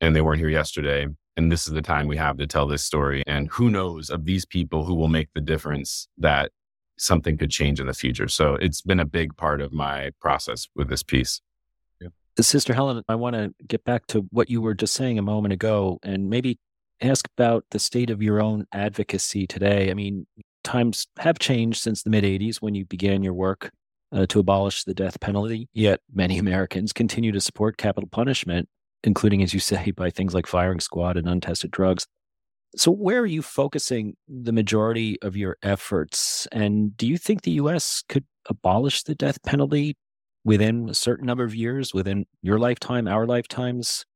And 0.00 0.16
they 0.16 0.22
weren't 0.22 0.40
here 0.40 0.48
yesterday. 0.48 1.06
And 1.36 1.52
this 1.52 1.66
is 1.66 1.74
the 1.74 1.82
time 1.82 2.06
we 2.06 2.16
have 2.16 2.38
to 2.38 2.46
tell 2.46 2.66
this 2.66 2.82
story. 2.82 3.22
And 3.26 3.48
who 3.48 3.70
knows 3.70 4.10
of 4.10 4.24
these 4.24 4.44
people 4.44 4.84
who 4.84 4.94
will 4.94 5.08
make 5.08 5.28
the 5.34 5.40
difference 5.40 6.08
that 6.18 6.52
something 7.00 7.38
could 7.38 7.50
change 7.50 7.80
in 7.80 7.86
the 7.86 7.94
future. 7.94 8.28
So 8.28 8.54
it's 8.56 8.82
been 8.82 9.00
a 9.00 9.04
big 9.04 9.36
part 9.36 9.60
of 9.60 9.72
my 9.72 10.10
process 10.20 10.68
with 10.74 10.88
this 10.88 11.02
piece. 11.02 11.40
Sister 12.40 12.72
Helen, 12.72 13.02
I 13.08 13.16
want 13.16 13.34
to 13.34 13.52
get 13.66 13.84
back 13.84 14.06
to 14.08 14.20
what 14.30 14.48
you 14.48 14.62
were 14.62 14.74
just 14.74 14.94
saying 14.94 15.18
a 15.18 15.22
moment 15.22 15.52
ago 15.52 15.98
and 16.02 16.30
maybe 16.30 16.58
ask 17.02 17.28
about 17.36 17.64
the 17.70 17.78
state 17.78 18.08
of 18.08 18.22
your 18.22 18.40
own 18.40 18.66
advocacy 18.72 19.46
today. 19.46 19.90
I 19.90 19.94
mean, 19.94 20.26
times 20.64 21.06
have 21.18 21.38
changed 21.38 21.82
since 21.82 22.02
the 22.02 22.10
mid 22.10 22.24
80s 22.24 22.56
when 22.56 22.74
you 22.74 22.84
began 22.84 23.22
your 23.22 23.34
work 23.34 23.70
uh, 24.12 24.26
to 24.26 24.38
abolish 24.38 24.84
the 24.84 24.94
death 24.94 25.20
penalty, 25.20 25.68
yet 25.72 26.00
many 26.12 26.38
Americans 26.38 26.92
continue 26.92 27.32
to 27.32 27.40
support 27.40 27.76
capital 27.76 28.08
punishment, 28.08 28.68
including, 29.04 29.42
as 29.42 29.52
you 29.52 29.60
say, 29.60 29.90
by 29.90 30.10
things 30.10 30.34
like 30.34 30.46
firing 30.46 30.80
squad 30.80 31.16
and 31.16 31.28
untested 31.28 31.70
drugs. 31.70 32.06
So, 32.76 32.92
where 32.92 33.20
are 33.20 33.26
you 33.26 33.42
focusing 33.42 34.16
the 34.28 34.52
majority 34.52 35.20
of 35.22 35.36
your 35.36 35.56
efforts? 35.62 36.46
And 36.52 36.96
do 36.96 37.06
you 37.06 37.18
think 37.18 37.42
the 37.42 37.50
U.S. 37.52 38.04
could 38.08 38.24
abolish 38.48 39.02
the 39.02 39.14
death 39.14 39.42
penalty 39.42 39.96
within 40.44 40.88
a 40.88 40.94
certain 40.94 41.26
number 41.26 41.44
of 41.44 41.54
years, 41.54 41.92
within 41.92 42.26
your 42.42 42.58
lifetime, 42.58 43.08
our 43.08 43.26
lifetimes? 43.26 44.06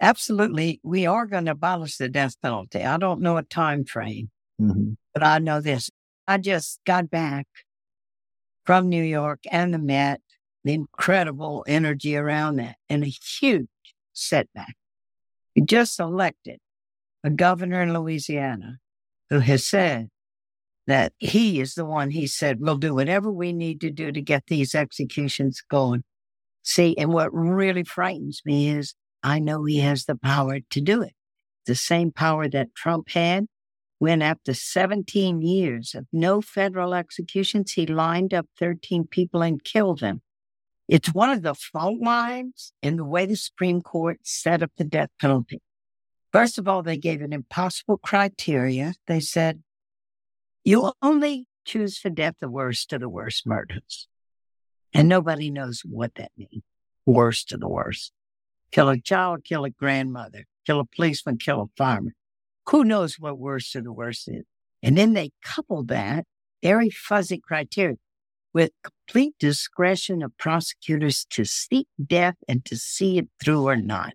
Absolutely. 0.00 0.80
We 0.82 1.04
are 1.06 1.26
going 1.26 1.44
to 1.44 1.50
abolish 1.50 1.98
the 1.98 2.08
death 2.08 2.40
penalty. 2.40 2.82
I 2.82 2.96
don't 2.96 3.20
know 3.20 3.36
a 3.36 3.42
time 3.42 3.84
frame, 3.84 4.30
mm-hmm. 4.60 4.92
but 5.12 5.22
I 5.22 5.38
know 5.38 5.60
this. 5.60 5.90
I 6.26 6.38
just 6.38 6.80
got 6.86 7.10
back 7.10 7.46
from 8.64 8.88
New 8.88 9.02
York 9.02 9.40
and 9.50 9.74
the 9.74 9.78
Met, 9.78 10.22
the 10.64 10.72
incredible 10.72 11.64
energy 11.68 12.16
around 12.16 12.56
that, 12.56 12.76
and 12.88 13.04
a 13.04 13.08
huge 13.08 13.68
setback. 14.14 14.74
We 15.54 15.62
just 15.62 16.00
elected 16.00 16.60
a 17.22 17.30
governor 17.30 17.82
in 17.82 17.92
Louisiana 17.92 18.78
who 19.28 19.40
has 19.40 19.66
said 19.66 20.08
that 20.86 21.12
he 21.18 21.60
is 21.60 21.74
the 21.74 21.84
one 21.84 22.10
he 22.10 22.26
said 22.26 22.58
we'll 22.60 22.76
do 22.76 22.94
whatever 22.94 23.30
we 23.30 23.52
need 23.52 23.80
to 23.80 23.90
do 23.90 24.10
to 24.10 24.20
get 24.20 24.44
these 24.48 24.74
executions 24.74 25.62
going. 25.70 26.02
See, 26.62 26.96
and 26.98 27.12
what 27.12 27.32
really 27.32 27.84
frightens 27.84 28.42
me 28.44 28.70
is 28.70 28.94
I 29.22 29.38
know 29.38 29.64
he 29.64 29.78
has 29.78 30.04
the 30.04 30.16
power 30.16 30.60
to 30.70 30.80
do 30.80 31.02
it. 31.02 31.12
The 31.66 31.74
same 31.74 32.10
power 32.10 32.48
that 32.48 32.74
Trump 32.74 33.10
had 33.10 33.46
when 33.98 34.22
after 34.22 34.54
17 34.54 35.42
years 35.42 35.94
of 35.94 36.06
no 36.10 36.40
federal 36.40 36.94
executions, 36.94 37.72
he 37.72 37.86
lined 37.86 38.32
up 38.32 38.46
13 38.58 39.06
people 39.06 39.42
and 39.42 39.62
killed 39.62 40.00
them. 40.00 40.22
It's 40.88 41.14
one 41.14 41.30
of 41.30 41.42
the 41.42 41.54
fault 41.54 42.00
lines 42.00 42.72
in 42.82 42.96
the 42.96 43.04
way 43.04 43.26
the 43.26 43.36
Supreme 43.36 43.82
Court 43.82 44.18
set 44.24 44.62
up 44.62 44.70
the 44.76 44.84
death 44.84 45.10
penalty. 45.20 45.60
First 46.32 46.58
of 46.58 46.68
all, 46.68 46.82
they 46.82 46.96
gave 46.96 47.22
an 47.22 47.32
impossible 47.32 47.98
criteria. 47.98 48.94
They 49.06 49.20
said, 49.20 49.62
you 50.64 50.92
only 51.02 51.46
choose 51.64 51.98
for 51.98 52.10
death 52.10 52.36
the 52.40 52.50
worst 52.50 52.92
of 52.92 53.00
the 53.00 53.08
worst 53.08 53.46
murders. 53.46 54.08
And 54.92 55.08
nobody 55.08 55.50
knows 55.50 55.82
what 55.84 56.14
that 56.16 56.32
means. 56.36 56.62
Worst 57.06 57.52
of 57.52 57.60
the 57.60 57.68
worst. 57.68 58.12
Kill 58.70 58.88
a 58.88 59.00
child, 59.00 59.44
kill 59.44 59.64
a 59.64 59.70
grandmother, 59.70 60.44
kill 60.66 60.80
a 60.80 60.84
policeman, 60.84 61.38
kill 61.38 61.62
a 61.62 61.66
farmer. 61.76 62.12
Who 62.70 62.84
knows 62.84 63.16
what 63.18 63.38
worst 63.38 63.74
of 63.74 63.84
the 63.84 63.92
worst 63.92 64.28
is? 64.28 64.44
And 64.82 64.96
then 64.96 65.12
they 65.14 65.32
couple 65.42 65.82
that 65.84 66.24
very 66.62 66.90
fuzzy 66.90 67.38
criteria 67.38 67.96
with 68.52 68.70
complete 68.82 69.34
discretion 69.38 70.22
of 70.22 70.36
prosecutors 70.38 71.26
to 71.30 71.44
seek 71.44 71.88
death 72.04 72.36
and 72.48 72.64
to 72.64 72.76
see 72.76 73.18
it 73.18 73.28
through 73.42 73.66
or 73.66 73.76
not. 73.76 74.14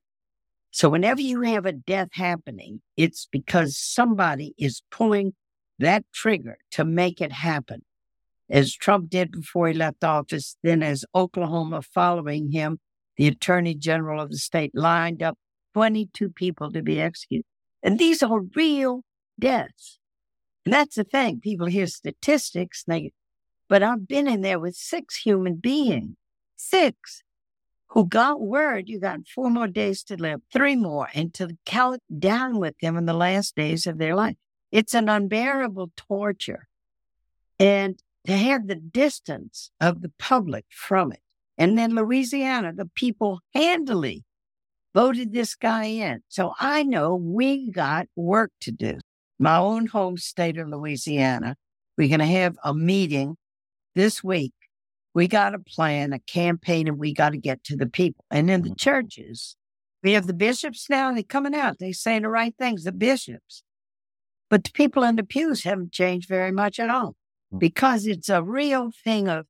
So 0.76 0.90
whenever 0.90 1.22
you 1.22 1.40
have 1.44 1.66
a 1.66 1.72
death 1.72 2.10
happening, 2.12 2.82
it's 2.98 3.30
because 3.32 3.78
somebody 3.78 4.54
is 4.58 4.82
pulling 4.92 5.32
that 5.80 6.04
trigger 6.14 6.58
to 6.72 6.84
make 6.84 7.22
it 7.22 7.32
happen. 7.32 7.84
As 8.50 8.76
Trump 8.76 9.10
did 9.10 9.32
before 9.32 9.70
he 9.70 9.74
left 9.74 10.04
office, 10.04 10.58
then 10.64 10.84
as 10.84 11.06
Oklahoma 11.16 11.82
following 11.82 12.52
him, 12.52 12.80
the 13.16 13.30
attorney 13.30 13.74
general 13.74 14.22
of 14.22 14.32
the 14.32 14.38
state 14.38 14.72
lined 14.74 15.24
up 15.24 15.38
22 15.76 16.32
people 16.32 16.70
to 16.74 16.82
be 16.82 17.00
executed. 17.00 17.46
And 17.82 17.98
these 17.98 18.22
are 18.22 18.42
real 18.42 19.06
deaths. 19.40 19.98
And 20.66 20.74
that's 20.74 20.96
the 20.96 21.06
thing. 21.06 21.40
People 21.40 21.68
hear 21.68 21.88
statistics, 21.88 22.84
they, 22.86 23.14
but 23.70 23.82
I've 23.82 24.10
been 24.10 24.28
in 24.28 24.42
there 24.42 24.60
with 24.60 24.76
six 24.76 25.22
human 25.22 25.56
beings. 25.56 26.18
Six 26.58 27.24
who 27.96 28.06
got 28.06 28.42
word 28.42 28.90
you 28.90 29.00
got 29.00 29.26
four 29.26 29.50
more 29.50 29.68
days 29.68 30.04
to 30.04 30.18
live, 30.18 30.42
three 30.54 30.76
more, 30.76 31.08
and 31.16 31.34
to 31.34 31.58
count 31.66 32.04
down 32.20 32.60
with 32.60 32.78
them 32.82 32.98
in 32.98 33.06
the 33.06 33.14
last 33.14 33.56
days 33.56 33.88
of 33.88 33.98
their 33.98 34.14
life. 34.14 34.36
It's 34.72 34.94
an 34.94 35.08
unbearable 35.08 35.92
torture. 35.96 36.68
And 37.58 37.98
to 38.28 38.36
have 38.36 38.68
the 38.68 38.76
distance 38.76 39.72
of 39.80 40.02
the 40.02 40.12
public 40.20 40.66
from 40.70 41.14
it. 41.14 41.22
And 41.58 41.78
then 41.78 41.96
Louisiana, 41.96 42.74
the 42.74 42.90
people 42.96 43.40
handily 43.54 44.26
voted 44.94 45.32
this 45.32 45.56
guy 45.56 45.86
in. 45.86 46.22
So 46.28 46.54
I 46.60 46.84
know 46.84 47.16
we 47.16 47.72
got 47.72 48.08
work 48.16 48.52
to 48.62 48.72
do. 48.72 48.98
My 49.40 49.58
own 49.58 49.88
home 49.88 50.18
state 50.18 50.58
of 50.58 50.68
Louisiana, 50.68 51.56
we're 51.98 52.10
going 52.10 52.20
to 52.20 52.26
have 52.26 52.58
a 52.64 52.74
meeting 52.74 53.38
this 53.94 54.22
week 54.22 54.54
we 55.16 55.30
got 55.30 55.56
a 55.56 55.60
plan, 55.60 56.12
a 56.12 56.20
campaign, 56.20 56.90
and 56.90 57.00
we 57.00 57.14
got 57.14 57.30
to 57.30 57.38
get 57.38 57.64
to 57.64 57.78
the 57.78 57.88
people. 57.88 58.26
And 58.30 58.52
in 58.52 58.62
the 58.62 58.70
mm-hmm. 58.70 58.76
churches, 58.76 59.56
we 60.04 60.12
have 60.12 60.28
the 60.28 60.34
bishops 60.34 60.88
now, 60.90 61.12
they're 61.12 61.24
coming 61.24 61.56
out, 61.56 61.78
they're 61.80 61.94
saying 61.94 62.24
the 62.24 62.30
right 62.30 62.54
things, 62.60 62.84
the 62.84 62.92
bishops. 62.92 63.64
But 64.50 64.66
the 64.66 64.72
people 64.72 65.04
in 65.04 65.16
the 65.16 65.24
pews 65.24 65.64
haven't 65.64 65.94
changed 65.94 66.28
very 66.28 66.52
much 66.52 66.80
at 66.80 66.90
all 66.90 67.16
mm. 67.52 67.60
because 67.60 68.06
it's 68.06 68.30
a 68.30 68.44
real 68.44 68.92
thing 69.04 69.28
of 69.28 69.48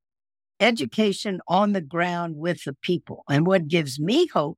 education 0.59 1.41
on 1.47 1.73
the 1.73 1.81
ground 1.81 2.35
with 2.37 2.63
the 2.63 2.73
people. 2.81 3.23
And 3.27 3.45
what 3.45 3.67
gives 3.67 3.99
me 3.99 4.27
hope 4.27 4.57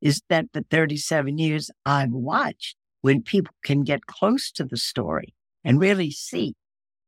is 0.00 0.22
that 0.30 0.46
the 0.52 0.64
37 0.70 1.38
years 1.38 1.70
I've 1.84 2.10
watched 2.10 2.76
when 3.02 3.22
people 3.22 3.54
can 3.62 3.84
get 3.84 4.06
close 4.06 4.50
to 4.52 4.64
the 4.64 4.76
story 4.76 5.34
and 5.62 5.78
really 5.78 6.10
see 6.10 6.54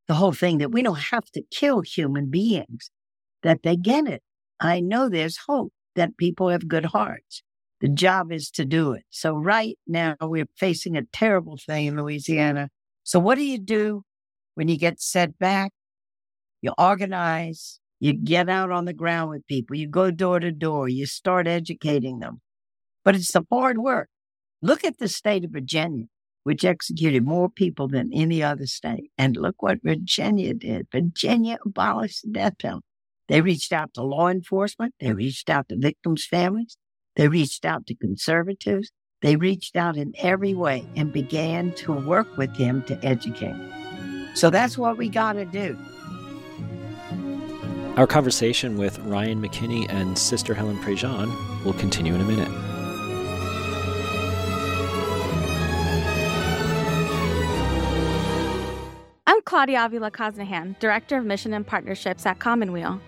the 0.07 0.15
whole 0.15 0.33
thing 0.33 0.59
that 0.59 0.71
we 0.71 0.83
don't 0.83 0.99
have 0.99 1.31
to 1.33 1.43
kill 1.51 1.81
human 1.81 2.31
beings 2.31 2.91
that 3.43 3.63
they 3.63 3.77
get 3.77 4.07
it. 4.07 4.23
I 4.61 4.81
know 4.81 5.09
there's 5.09 5.39
hope 5.47 5.73
that 5.95 6.17
people 6.17 6.49
have 6.49 6.69
good 6.69 6.87
hearts. 6.87 7.43
The 7.81 7.89
job 7.89 8.33
is 8.33 8.51
to 8.53 8.65
do 8.65 8.93
it. 8.93 9.05
So 9.11 9.35
right 9.35 9.79
now 9.87 10.17
we're 10.21 10.49
facing 10.57 10.97
a 10.97 11.05
terrible 11.13 11.57
thing 11.57 11.87
in 11.87 11.97
Louisiana. 11.97 12.71
So 13.05 13.21
what 13.21 13.37
do 13.37 13.45
you 13.45 13.59
do 13.59 14.03
when 14.55 14.69
you 14.69 14.77
get 14.77 15.01
set 15.01 15.39
back? 15.39 15.73
You 16.61 16.73
organize, 16.77 17.79
you 18.01 18.13
get 18.15 18.49
out 18.49 18.73
on 18.73 18.85
the 18.85 18.93
ground 18.93 19.31
with 19.31 19.47
people, 19.47 19.77
you 19.77 19.87
go 19.87 20.11
door 20.11 20.41
to 20.41 20.51
door, 20.51 20.89
you 20.89 21.07
start 21.07 21.47
educating 21.47 22.19
them. 22.19 22.41
But 23.05 23.15
it's 23.15 23.33
the 23.33 23.45
hard 23.51 23.79
work. 23.79 24.09
Look 24.61 24.85
at 24.85 24.99
the 24.99 25.07
state 25.07 25.45
of 25.45 25.53
Virginia, 25.53 26.07
which 26.43 26.65
executed 26.65 27.25
more 27.25 27.49
people 27.49 27.87
than 27.87 28.11
any 28.13 28.43
other 28.43 28.67
state. 28.67 29.13
And 29.17 29.37
look 29.37 29.63
what 29.63 29.79
Virginia 29.85 30.53
did. 30.53 30.89
Virginia 30.91 31.59
abolished 31.65 32.23
the 32.25 32.31
death 32.33 32.59
penalty. 32.59 32.88
They 33.29 33.43
reached 33.43 33.73
out 33.73 33.93
to 33.95 34.03
law 34.03 34.29
enforcement. 34.29 34.95
They 35.01 35.13
reached 35.13 35.51
out 35.51 35.69
to 35.69 35.77
victims' 35.77 36.27
families. 36.27 36.77
They 37.17 37.29
reached 37.29 37.65
out 37.65 37.87
to 37.87 37.95
conservatives. 37.95 38.91
They 39.21 39.37
reached 39.37 39.77
out 39.77 39.97
in 39.97 40.15
every 40.19 40.55
way 40.55 40.89
and 40.97 41.13
began 41.13 41.73
to 41.75 41.93
work 41.93 42.37
with 42.39 42.57
him 42.57 42.83
to 42.85 42.99
educate. 43.05 43.57
So 44.35 44.49
that's 44.49 44.79
what 44.79 44.97
we 44.97 45.09
got 45.09 45.35
to 45.35 45.45
do. 45.45 45.77
Our 47.97 48.07
conversation 48.07 48.77
with 48.79 48.99
Ryan 49.01 49.43
McKinny 49.43 49.87
and 49.91 50.17
Sister 50.17 50.55
Helen 50.55 50.79
Prejean 50.79 51.65
will 51.65 51.73
continue 51.75 52.15
in 52.15 52.21
a 52.21 52.25
minute. 52.25 52.49
I'm 59.27 59.43
Claudia 59.43 59.85
Avila 59.85 60.13
Cosnahan, 60.13 60.79
Director 60.79 61.19
of 61.19 61.25
Mission 61.25 61.53
and 61.53 61.67
Partnerships 61.67 62.25
at 62.25 62.39
Commonweal. 62.39 63.01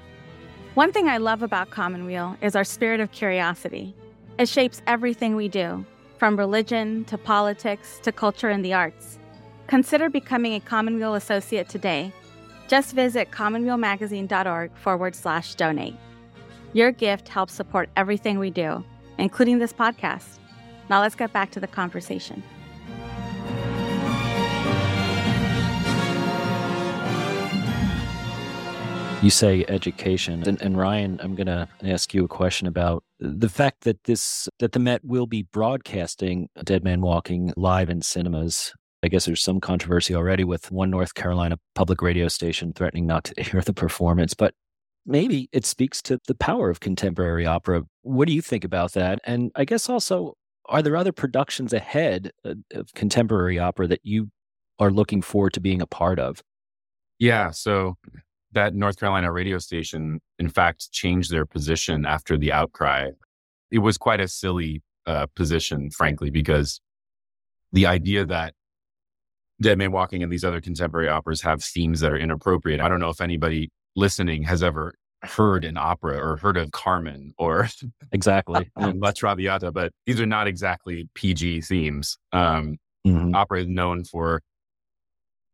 One 0.74 0.92
thing 0.92 1.08
I 1.08 1.18
love 1.18 1.42
about 1.42 1.70
Commonweal 1.70 2.36
is 2.40 2.54
our 2.54 2.64
spirit 2.64 3.00
of 3.00 3.10
curiosity. 3.10 3.94
It 4.38 4.48
shapes 4.48 4.82
everything 4.86 5.36
we 5.36 5.48
do, 5.48 5.84
from 6.18 6.36
religion 6.36 7.04
to 7.06 7.18
politics 7.18 8.00
to 8.04 8.12
culture 8.12 8.48
and 8.48 8.64
the 8.64 8.74
arts. 8.74 9.18
Consider 9.66 10.08
becoming 10.08 10.54
a 10.54 10.60
Commonweal 10.60 11.14
Associate 11.14 11.68
today 11.68 12.12
just 12.70 12.92
visit 12.92 13.32
commonwealmagazine.org 13.32 14.70
forward 14.76 15.16
slash 15.16 15.56
donate. 15.56 15.96
Your 16.72 16.92
gift 16.92 17.28
helps 17.28 17.52
support 17.52 17.90
everything 17.96 18.38
we 18.38 18.50
do, 18.50 18.84
including 19.18 19.58
this 19.58 19.72
podcast. 19.72 20.38
Now 20.88 21.00
let's 21.00 21.16
get 21.16 21.32
back 21.32 21.50
to 21.50 21.60
the 21.60 21.66
conversation. 21.66 22.44
You 29.22 29.30
say 29.30 29.66
education, 29.68 30.48
and, 30.48 30.60
and 30.62 30.78
Ryan, 30.78 31.20
I'm 31.22 31.34
going 31.34 31.46
to 31.46 31.68
ask 31.82 32.14
you 32.14 32.24
a 32.24 32.28
question 32.28 32.66
about 32.66 33.04
the 33.18 33.50
fact 33.50 33.82
that 33.82 34.04
this 34.04 34.48
that 34.60 34.72
the 34.72 34.78
Met 34.78 35.04
will 35.04 35.26
be 35.26 35.42
broadcasting 35.42 36.48
Dead 36.64 36.82
Man 36.82 37.02
Walking 37.02 37.52
live 37.54 37.90
in 37.90 38.00
cinemas 38.00 38.72
I 39.02 39.08
guess 39.08 39.24
there's 39.24 39.42
some 39.42 39.60
controversy 39.60 40.14
already 40.14 40.44
with 40.44 40.70
one 40.70 40.90
North 40.90 41.14
Carolina 41.14 41.58
public 41.74 42.02
radio 42.02 42.28
station 42.28 42.72
threatening 42.72 43.06
not 43.06 43.24
to 43.24 43.34
air 43.54 43.62
the 43.62 43.72
performance, 43.72 44.34
but 44.34 44.54
maybe 45.06 45.48
it 45.52 45.64
speaks 45.64 46.02
to 46.02 46.18
the 46.26 46.34
power 46.34 46.68
of 46.68 46.80
contemporary 46.80 47.46
opera. 47.46 47.82
What 48.02 48.28
do 48.28 48.34
you 48.34 48.42
think 48.42 48.64
about 48.64 48.92
that? 48.92 49.20
And 49.24 49.50
I 49.54 49.64
guess 49.64 49.88
also, 49.88 50.34
are 50.66 50.82
there 50.82 50.96
other 50.96 51.12
productions 51.12 51.72
ahead 51.72 52.30
uh, 52.44 52.54
of 52.74 52.92
contemporary 52.94 53.58
opera 53.58 53.88
that 53.88 54.00
you 54.02 54.30
are 54.78 54.90
looking 54.90 55.22
forward 55.22 55.54
to 55.54 55.60
being 55.60 55.80
a 55.80 55.86
part 55.86 56.18
of? 56.18 56.42
Yeah. 57.18 57.50
So 57.50 57.96
that 58.52 58.75
North 58.75 58.99
Carolina 58.99 59.30
radio 59.33 59.59
station, 59.59 60.21
in 60.38 60.49
fact, 60.49 60.90
changed 60.92 61.30
their 61.30 61.47
position 61.47 62.04
after 62.04 62.37
the 62.37 62.52
outcry. 62.52 63.11
It 63.71 63.78
was 63.78 63.97
quite 63.97 64.21
a 64.21 64.28
silly 64.28 64.83
uh, 65.07 65.26
position, 65.35 65.90
frankly, 65.90 66.30
because 66.30 66.80
the 67.73 67.87
idea 67.87 68.25
that 68.26 68.54
Dead 69.61 69.78
Man 69.78 69.92
Walking 69.92 70.23
and 70.23 70.33
these 70.33 70.45
other 70.45 70.61
contemporary 70.61 71.09
operas 71.09 71.42
have 71.42 71.62
themes 71.62 72.00
that 72.00 72.12
are 72.12 72.19
inappropriate. 72.19 72.80
I 72.80 72.88
don't 72.88 73.00
know 73.00 73.11
if 73.11 73.21
anybody 73.21 73.71
listening 73.95 74.42
has 74.45 74.62
ever 74.62 74.95
heard 75.23 75.64
an 75.64 75.76
opera 75.76 76.19
or 76.19 76.38
heard 76.38 76.57
of 76.57 76.73
Carmen 76.73 77.35
or 77.38 77.69
exactly 78.12 78.71
La 78.76 79.12
Traviata, 79.12 79.71
but 79.71 79.92
these 80.07 80.21
are 80.21 80.26
not 80.26 80.47
exactly 80.47 81.09
PG 81.14 81.62
themes. 81.62 82.19
Um, 82.33 82.78
mm-hmm. 83.07 83.35
Opera 83.35 83.61
is 83.61 83.69
known 83.69 84.04
for 84.04 84.40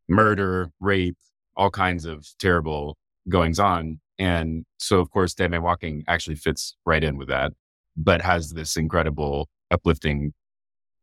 murder, 0.07 0.71
rape, 0.79 1.17
all 1.57 1.69
kinds 1.69 2.05
of 2.05 2.25
terrible 2.39 2.97
goings 3.27 3.59
on. 3.59 3.99
And 4.19 4.65
so, 4.79 4.99
of 4.99 5.11
course, 5.11 5.33
Dead 5.33 5.51
Man 5.51 5.63
Walking 5.63 6.03
actually 6.07 6.35
fits 6.35 6.75
right 6.85 7.03
in 7.03 7.17
with 7.17 7.27
that, 7.27 7.53
but 7.95 8.21
has 8.21 8.51
this 8.51 8.77
incredible, 8.77 9.49
uplifting 9.69 10.33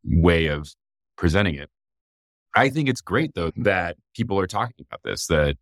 way 0.05 0.47
of 0.47 0.69
presenting 1.17 1.55
it. 1.57 1.69
I 2.57 2.71
think 2.71 2.89
it's 2.89 3.01
great 3.01 3.35
though 3.35 3.51
that 3.57 3.97
people 4.15 4.39
are 4.39 4.47
talking 4.47 4.87
about 4.89 5.01
this, 5.05 5.27
that 5.27 5.57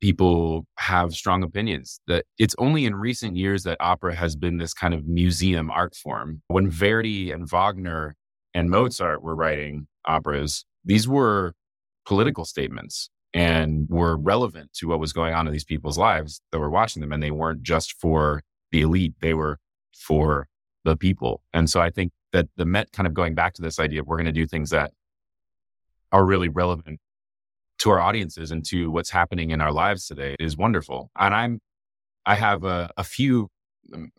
people 0.00 0.64
have 0.78 1.12
strong 1.12 1.42
opinions, 1.42 2.00
that 2.06 2.24
it's 2.38 2.54
only 2.58 2.86
in 2.86 2.94
recent 2.94 3.36
years 3.36 3.64
that 3.64 3.76
opera 3.80 4.14
has 4.14 4.36
been 4.36 4.58
this 4.58 4.72
kind 4.72 4.94
of 4.94 5.06
museum 5.06 5.70
art 5.70 5.94
form. 5.94 6.42
When 6.48 6.70
Verdi 6.70 7.30
and 7.30 7.48
Wagner 7.48 8.16
and 8.54 8.70
Mozart 8.70 9.22
were 9.22 9.34
writing 9.34 9.86
operas, 10.06 10.64
these 10.84 11.06
were 11.06 11.54
political 12.06 12.44
statements 12.44 13.10
and 13.32 13.86
were 13.88 14.16
relevant 14.16 14.72
to 14.74 14.88
what 14.88 15.00
was 15.00 15.12
going 15.12 15.34
on 15.34 15.46
in 15.46 15.52
these 15.52 15.64
people's 15.64 15.98
lives 15.98 16.40
that 16.50 16.58
were 16.58 16.70
watching 16.70 17.00
them. 17.00 17.12
And 17.12 17.22
they 17.22 17.30
weren't 17.30 17.62
just 17.62 17.92
for 17.92 18.42
the 18.72 18.82
elite, 18.82 19.14
they 19.20 19.34
were 19.34 19.58
for 19.92 20.48
the 20.84 20.96
people. 20.96 21.42
And 21.52 21.68
so 21.68 21.80
I 21.80 21.90
think 21.90 22.12
that 22.32 22.48
the 22.56 22.64
Met 22.64 22.92
kind 22.92 23.06
of 23.06 23.14
going 23.14 23.34
back 23.34 23.54
to 23.54 23.62
this 23.62 23.78
idea 23.78 24.00
of 24.00 24.06
we're 24.06 24.16
going 24.16 24.26
to 24.26 24.32
do 24.32 24.46
things 24.46 24.70
that 24.70 24.92
are 26.12 26.24
really 26.24 26.48
relevant 26.48 27.00
to 27.78 27.90
our 27.90 28.00
audiences 28.00 28.50
and 28.50 28.64
to 28.66 28.90
what's 28.90 29.10
happening 29.10 29.50
in 29.50 29.60
our 29.60 29.72
lives 29.72 30.06
today 30.06 30.36
is 30.38 30.56
wonderful. 30.56 31.10
And 31.18 31.34
I'm, 31.34 31.60
I 32.26 32.34
have 32.34 32.64
a, 32.64 32.90
a 32.96 33.04
few 33.04 33.48
um, 33.94 34.10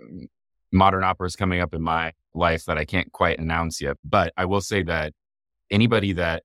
modern 0.72 1.04
operas 1.04 1.36
coming 1.36 1.62
up 1.62 1.74
in 1.74 1.82
my 1.82 2.14
life 2.34 2.66
that 2.66 2.78
I 2.78 2.86
can't 2.86 3.12
quite 3.12 3.40
announce 3.40 3.82
yet, 3.82 3.98
but 4.04 4.34
I 4.38 4.46
will 4.46 4.62
say 4.62 4.84
that 4.84 5.14
anybody 5.70 6.14
that 6.14 6.44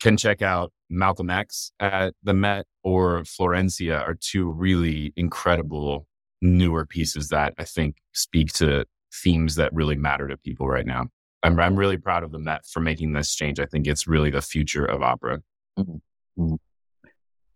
can 0.00 0.16
check 0.16 0.42
out 0.42 0.72
Malcolm 0.88 1.30
X 1.30 1.72
at 1.80 2.14
the 2.22 2.34
Met 2.34 2.66
or 2.82 3.20
Florencia 3.20 4.00
are 4.00 4.16
two 4.18 4.50
really 4.50 5.12
incredible 5.16 6.06
newer 6.42 6.86
pieces 6.86 7.28
that 7.28 7.54
I 7.58 7.64
think 7.64 7.96
speak 8.12 8.52
to 8.54 8.86
themes 9.12 9.56
that 9.56 9.72
really 9.72 9.96
matter 9.96 10.28
to 10.28 10.36
people 10.36 10.68
right 10.68 10.86
now. 10.86 11.06
I'm, 11.42 11.58
I'm 11.58 11.76
really 11.76 11.96
proud 11.96 12.22
of 12.22 12.32
the 12.32 12.38
Met 12.38 12.66
for 12.66 12.80
making 12.80 13.12
this 13.12 13.34
change. 13.34 13.60
I 13.60 13.66
think 13.66 13.86
it's 13.86 14.06
really 14.06 14.30
the 14.30 14.42
future 14.42 14.84
of 14.84 15.02
opera. 15.02 15.40
Mm-hmm. 15.78 16.42
mm-hmm. 16.42 16.54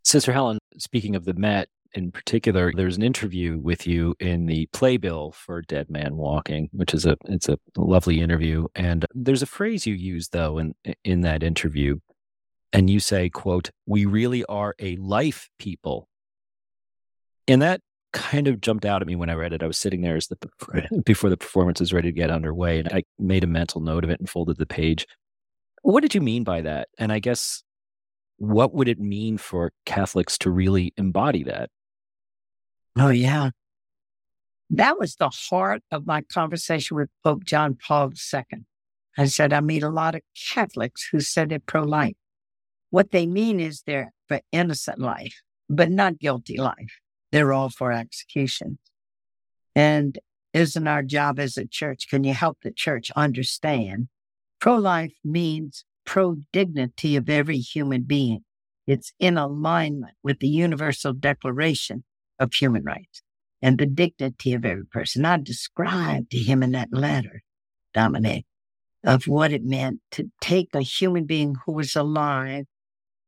Sister 0.05 0.33
Helen, 0.33 0.59
speaking 0.77 1.17
of 1.17 1.25
the 1.25 1.33
Met 1.33 1.69
in 1.95 2.11
particular, 2.11 2.73
there's 2.75 2.97
an 2.97 3.03
interview 3.03 3.59
with 3.59 3.87
you 3.87 4.15
in 4.19 4.47
the 4.47 4.67
playbill 4.73 5.33
for 5.33 5.63
Dead 5.63 5.89
Man 5.89 6.17
Walking, 6.17 6.69
which 6.73 6.93
is 6.93 7.07
a 7.07 7.17
it's 7.27 7.49
a 7.49 7.57
lovely 7.77 8.21
interview. 8.21 8.67
And 8.75 9.07
there's 9.15 9.43
a 9.43 9.47
phrase 9.47 9.87
you 9.87 9.95
use 9.95 10.29
though 10.29 10.59
in 10.59 10.75
in 11.05 11.21
that 11.23 11.43
interview, 11.43 11.99
and 12.75 12.91
you 12.91 13.01
say, 13.01 13.31
"quote 13.31 13.71
We 13.87 14.05
really 14.05 14.45
are 14.45 14.75
a 14.79 14.97
life 14.97 15.49
people." 15.59 16.09
And 17.49 17.63
that 17.63 17.81
kind 18.13 18.49
of 18.49 18.61
jumped 18.61 18.85
out 18.85 19.03
at 19.03 19.09
me 19.09 19.17
when 19.17 19.31
I 19.31 19.35
read 19.35 19.53
it. 19.53 19.63
I 19.63 19.67
was 19.67 19.79
sitting 19.79 20.03
there 20.03 20.17
as 20.17 20.29
the 20.29 20.39
before 21.05 21.31
the 21.31 21.37
performance 21.37 21.81
was 21.81 21.95
ready 21.95 22.09
to 22.09 22.13
get 22.13 22.31
underway, 22.31 22.81
and 22.81 22.89
I 22.93 23.05
made 23.19 23.45
a 23.45 23.47
mental 23.47 23.81
note 23.81 24.05
of 24.05 24.11
it 24.11 24.21
and 24.21 24.29
folded 24.29 24.59
the 24.59 24.67
page. 24.67 25.07
What 25.83 26.01
did 26.01 26.15
you 26.15 26.21
mean 26.21 26.45
by 26.45 26.63
that? 26.63 26.89
And 26.99 27.13
I 27.13 27.19
guess 27.19 27.63
what 28.39 28.75
would 28.75 28.89
it 28.89 28.99
mean 28.99 29.39
for 29.39 29.73
Catholics 29.87 30.37
to 30.39 30.51
really 30.51 30.93
embody 30.97 31.45
that? 31.45 31.71
Oh 32.97 33.11
yeah, 33.11 33.51
that 34.71 34.99
was 34.99 35.17
the 35.17 35.31
heart 35.31 35.83
of 35.91 36.07
my 36.07 36.23
conversation 36.23 36.97
with 36.97 37.11
Pope 37.23 37.45
John 37.45 37.77
Paul 37.77 38.13
II. 38.33 38.65
I 39.17 39.27
said 39.27 39.53
I 39.53 39.61
meet 39.61 39.83
a 39.83 39.91
lot 39.91 40.15
of 40.15 40.23
Catholics 40.53 41.09
who 41.11 41.21
said 41.21 41.51
they're 41.51 41.61
pro-life. 41.61 42.15
What 42.95 43.11
they 43.11 43.27
mean 43.27 43.59
is 43.59 43.83
they're 43.83 44.13
for 44.29 44.41
innocent 44.53 45.01
life, 45.01 45.43
but 45.69 45.91
not 45.91 46.21
guilty 46.21 46.57
life 46.57 47.01
they're 47.33 47.53
all 47.53 47.71
for 47.71 47.91
execution. 47.91 48.79
And 49.75 50.17
isn't 50.53 50.87
our 50.87 51.03
job 51.03 51.41
as 51.41 51.57
a 51.57 51.67
church? 51.67 52.07
Can 52.09 52.23
you 52.23 52.35
help 52.35 52.59
the 52.63 52.71
church 52.71 53.11
understand? 53.17 54.07
Pro 54.61 54.77
life 54.77 55.15
means 55.25 55.85
pro 56.07 56.37
dignity 56.53 57.17
of 57.17 57.29
every 57.29 57.59
human 57.59 58.03
being. 58.03 58.45
It's 58.87 59.13
in 59.19 59.37
alignment 59.37 60.15
with 60.23 60.39
the 60.39 60.47
Universal 60.47 61.15
Declaration 61.15 62.05
of 62.39 62.55
Human 62.55 62.85
Rights 62.85 63.23
and 63.61 63.77
the 63.77 63.87
dignity 63.87 64.53
of 64.53 64.65
every 64.65 64.87
person. 64.87 65.25
I 65.25 65.39
described 65.39 66.31
to 66.31 66.39
him 66.39 66.63
in 66.63 66.71
that 66.71 66.93
letter, 66.93 67.43
Dominic, 67.93 68.45
of 69.03 69.25
what 69.27 69.53
it 69.53 69.65
meant 69.65 70.03
to 70.13 70.31
take 70.41 70.69
a 70.73 70.83
human 70.83 71.25
being 71.25 71.57
who 71.67 71.73
was 71.73 71.97
alive 71.97 72.67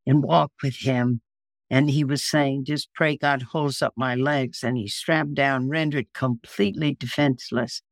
and 0.07 0.23
walk 0.23 0.53
with 0.63 0.77
him 0.77 1.21
and 1.69 1.91
he 1.91 2.05
was 2.05 2.25
saying, 2.25 2.65
just 2.65 2.95
pray 2.95 3.17
God 3.17 3.43
holds 3.43 3.83
up 3.83 3.95
my 3.97 4.15
legs. 4.15 4.63
And 4.63 4.77
he 4.77 4.87
strapped 4.87 5.35
down, 5.35 5.69
rendered 5.69 6.13
completely 6.13 6.95
defenseless. 6.95 7.83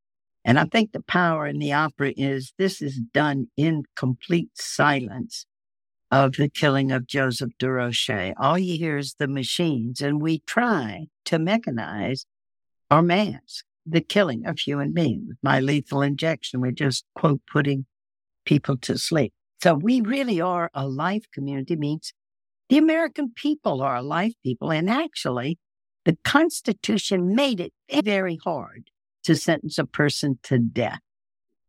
And 0.45 0.59
I 0.59 0.67
think 0.67 0.93
the 0.93 1.03
power 1.03 1.47
in 1.47 1.59
the 1.59 1.73
opera 1.73 2.13
is 2.17 2.53
this 2.59 2.81
is 2.81 3.01
done 3.13 3.49
in 3.57 3.85
complete 3.97 4.51
silence 4.55 5.47
of 6.11 6.35
the 6.35 6.49
killing 6.49 6.93
of 6.93 7.07
Joseph 7.07 7.51
DeRocher. 7.59 8.35
All 8.39 8.59
you 8.59 8.79
hear 8.79 8.99
is 8.99 9.17
the 9.19 9.27
machines, 9.27 10.01
and 10.01 10.21
we 10.23 10.41
try 10.41 11.07
to 11.25 11.39
mechanize 11.39 12.27
or 12.91 13.03
mask 13.03 13.65
the 13.87 14.03
killing 14.03 14.47
of 14.47 14.59
human 14.59 14.93
beings. 14.93 15.35
My 15.43 15.61
lethal 15.61 16.03
injection, 16.03 16.61
we're 16.61 16.71
just, 16.71 17.05
quote, 17.15 17.41
putting 17.51 17.87
people 18.45 18.77
to 18.79 18.99
sleep. 18.99 19.33
So 19.65 19.73
we 19.73 20.03
really 20.03 20.43
are 20.43 20.71
a 20.75 20.87
life 20.87 21.25
community, 21.33 21.75
means 21.75 22.13
the 22.69 22.77
American 22.77 23.33
people 23.35 23.81
are 23.81 23.97
a 23.97 24.03
life 24.03 24.35
people. 24.43 24.71
And 24.71 24.91
actually, 24.91 25.59
the 26.05 26.19
Constitution 26.23 27.35
made 27.35 27.61
it 27.61 27.73
very 28.05 28.39
hard 28.45 28.91
to 29.23 29.35
sentence 29.35 29.79
a 29.79 29.87
person 29.87 30.39
to 30.43 30.59
death. 30.59 30.99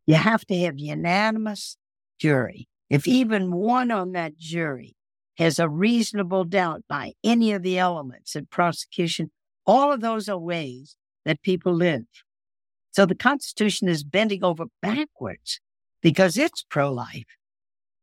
You 0.04 0.16
have 0.16 0.44
to 0.44 0.58
have 0.58 0.78
unanimous 0.78 1.78
jury. 2.20 2.68
If 2.90 3.08
even 3.08 3.50
one 3.50 3.90
on 3.90 4.12
that 4.12 4.36
jury 4.36 4.94
has 5.38 5.58
a 5.58 5.66
reasonable 5.66 6.44
doubt 6.44 6.84
by 6.86 7.14
any 7.24 7.52
of 7.52 7.62
the 7.62 7.78
elements 7.78 8.36
in 8.36 8.44
prosecution, 8.44 9.30
All 9.66 9.90
of 9.90 10.02
those 10.02 10.28
are 10.28 10.38
ways 10.38 10.96
that 11.24 11.42
people 11.42 11.74
live. 11.74 12.04
So 12.92 13.06
the 13.06 13.14
Constitution 13.14 13.88
is 13.88 14.04
bending 14.04 14.44
over 14.44 14.66
backwards 14.82 15.60
because 16.02 16.36
it's 16.36 16.62
pro 16.62 16.92
life. 16.92 17.24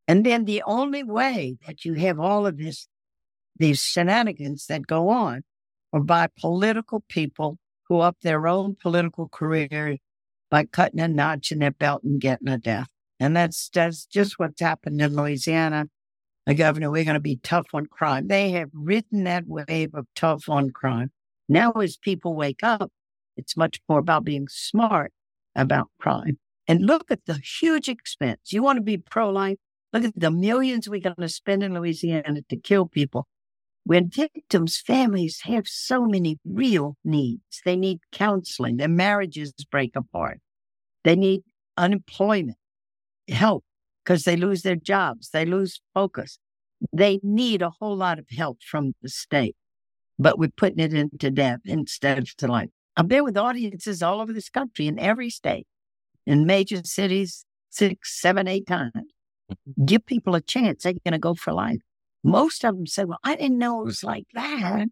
And 0.07 0.25
then 0.25 0.45
the 0.45 0.63
only 0.65 1.03
way 1.03 1.57
that 1.65 1.85
you 1.85 1.93
have 1.93 2.19
all 2.19 2.45
of 2.45 2.57
this, 2.57 2.87
these 3.57 3.81
shenanigans 3.81 4.65
that 4.67 4.87
go 4.87 5.09
on 5.09 5.43
are 5.91 6.01
by 6.01 6.27
political 6.39 7.03
people 7.07 7.57
who 7.87 7.99
up 7.99 8.17
their 8.21 8.47
own 8.47 8.75
political 8.81 9.29
career 9.29 9.97
by 10.49 10.65
cutting 10.65 10.99
a 10.99 11.07
notch 11.07 11.51
in 11.51 11.59
their 11.59 11.71
belt 11.71 12.03
and 12.03 12.19
getting 12.19 12.47
a 12.47 12.57
death. 12.57 12.87
And 13.19 13.35
that's, 13.35 13.69
that's 13.69 14.05
just 14.05 14.37
what's 14.37 14.61
happened 14.61 15.01
in 15.01 15.15
Louisiana. 15.15 15.85
The 16.45 16.53
governor, 16.53 16.91
we're 16.91 17.05
going 17.05 17.13
to 17.13 17.21
be 17.21 17.37
tough 17.37 17.67
on 17.73 17.85
crime. 17.85 18.27
They 18.27 18.51
have 18.51 18.69
ridden 18.73 19.23
that 19.23 19.45
wave 19.47 19.95
of 19.95 20.07
tough 20.15 20.49
on 20.49 20.71
crime. 20.71 21.11
Now, 21.47 21.71
as 21.71 21.95
people 21.95 22.35
wake 22.35 22.63
up, 22.63 22.91
it's 23.37 23.55
much 23.55 23.79
more 23.87 23.99
about 23.99 24.25
being 24.25 24.47
smart 24.49 25.13
about 25.55 25.89
crime. 25.99 26.37
And 26.67 26.85
look 26.85 27.09
at 27.09 27.25
the 27.25 27.39
huge 27.59 27.89
expense. 27.89 28.51
You 28.51 28.63
want 28.63 28.77
to 28.77 28.83
be 28.83 28.97
pro 28.97 29.29
life? 29.29 29.57
Look 29.93 30.05
at 30.05 30.19
the 30.19 30.31
millions 30.31 30.89
we're 30.89 30.99
going 30.99 31.15
to 31.19 31.29
spend 31.29 31.61
in 31.61 31.75
Louisiana 31.75 32.41
to 32.49 32.57
kill 32.57 32.87
people. 32.87 33.27
When 33.85 34.09
victims' 34.09 34.79
families 34.79 35.41
have 35.43 35.67
so 35.67 36.05
many 36.05 36.39
real 36.43 36.97
needs, 37.03 37.61
they 37.63 37.75
need 37.75 37.99
counseling, 38.11 38.77
their 38.77 38.87
marriages 38.87 39.53
break 39.69 39.95
apart, 39.95 40.39
they 41.03 41.15
need 41.15 41.43
unemployment, 41.77 42.57
help 43.27 43.63
because 44.03 44.23
they 44.23 44.35
lose 44.35 44.63
their 44.63 44.75
jobs, 44.75 45.29
they 45.29 45.45
lose 45.45 45.79
focus. 45.93 46.39
They 46.91 47.19
need 47.23 47.61
a 47.61 47.71
whole 47.79 47.95
lot 47.95 48.19
of 48.19 48.25
help 48.29 48.61
from 48.61 48.93
the 49.01 49.09
state, 49.09 49.55
but 50.19 50.37
we're 50.37 50.49
putting 50.49 50.79
it 50.79 50.93
into 50.93 51.31
death 51.31 51.59
instead 51.65 52.17
of 52.17 52.35
to 52.37 52.47
life. 52.47 52.69
I've 52.97 53.07
been 53.07 53.23
with 53.23 53.37
audiences 53.37 54.03
all 54.03 54.19
over 54.19 54.33
this 54.33 54.49
country 54.49 54.87
in 54.87 54.99
every 54.99 55.29
state, 55.29 55.65
in 56.25 56.45
major 56.45 56.81
cities, 56.83 57.45
six, 57.69 58.19
seven, 58.19 58.47
eight 58.47 58.67
times. 58.67 58.91
Give 59.85 60.05
people 60.05 60.35
a 60.35 60.41
chance. 60.41 60.83
They're 60.83 60.93
going 60.93 61.13
to 61.13 61.19
go 61.19 61.33
for 61.33 61.53
life. 61.53 61.79
Most 62.23 62.63
of 62.63 62.75
them 62.75 62.87
say, 62.87 63.05
Well, 63.05 63.19
I 63.23 63.35
didn't 63.35 63.57
know 63.57 63.81
it 63.81 63.85
was 63.85 64.03
like 64.03 64.25
that. 64.33 64.87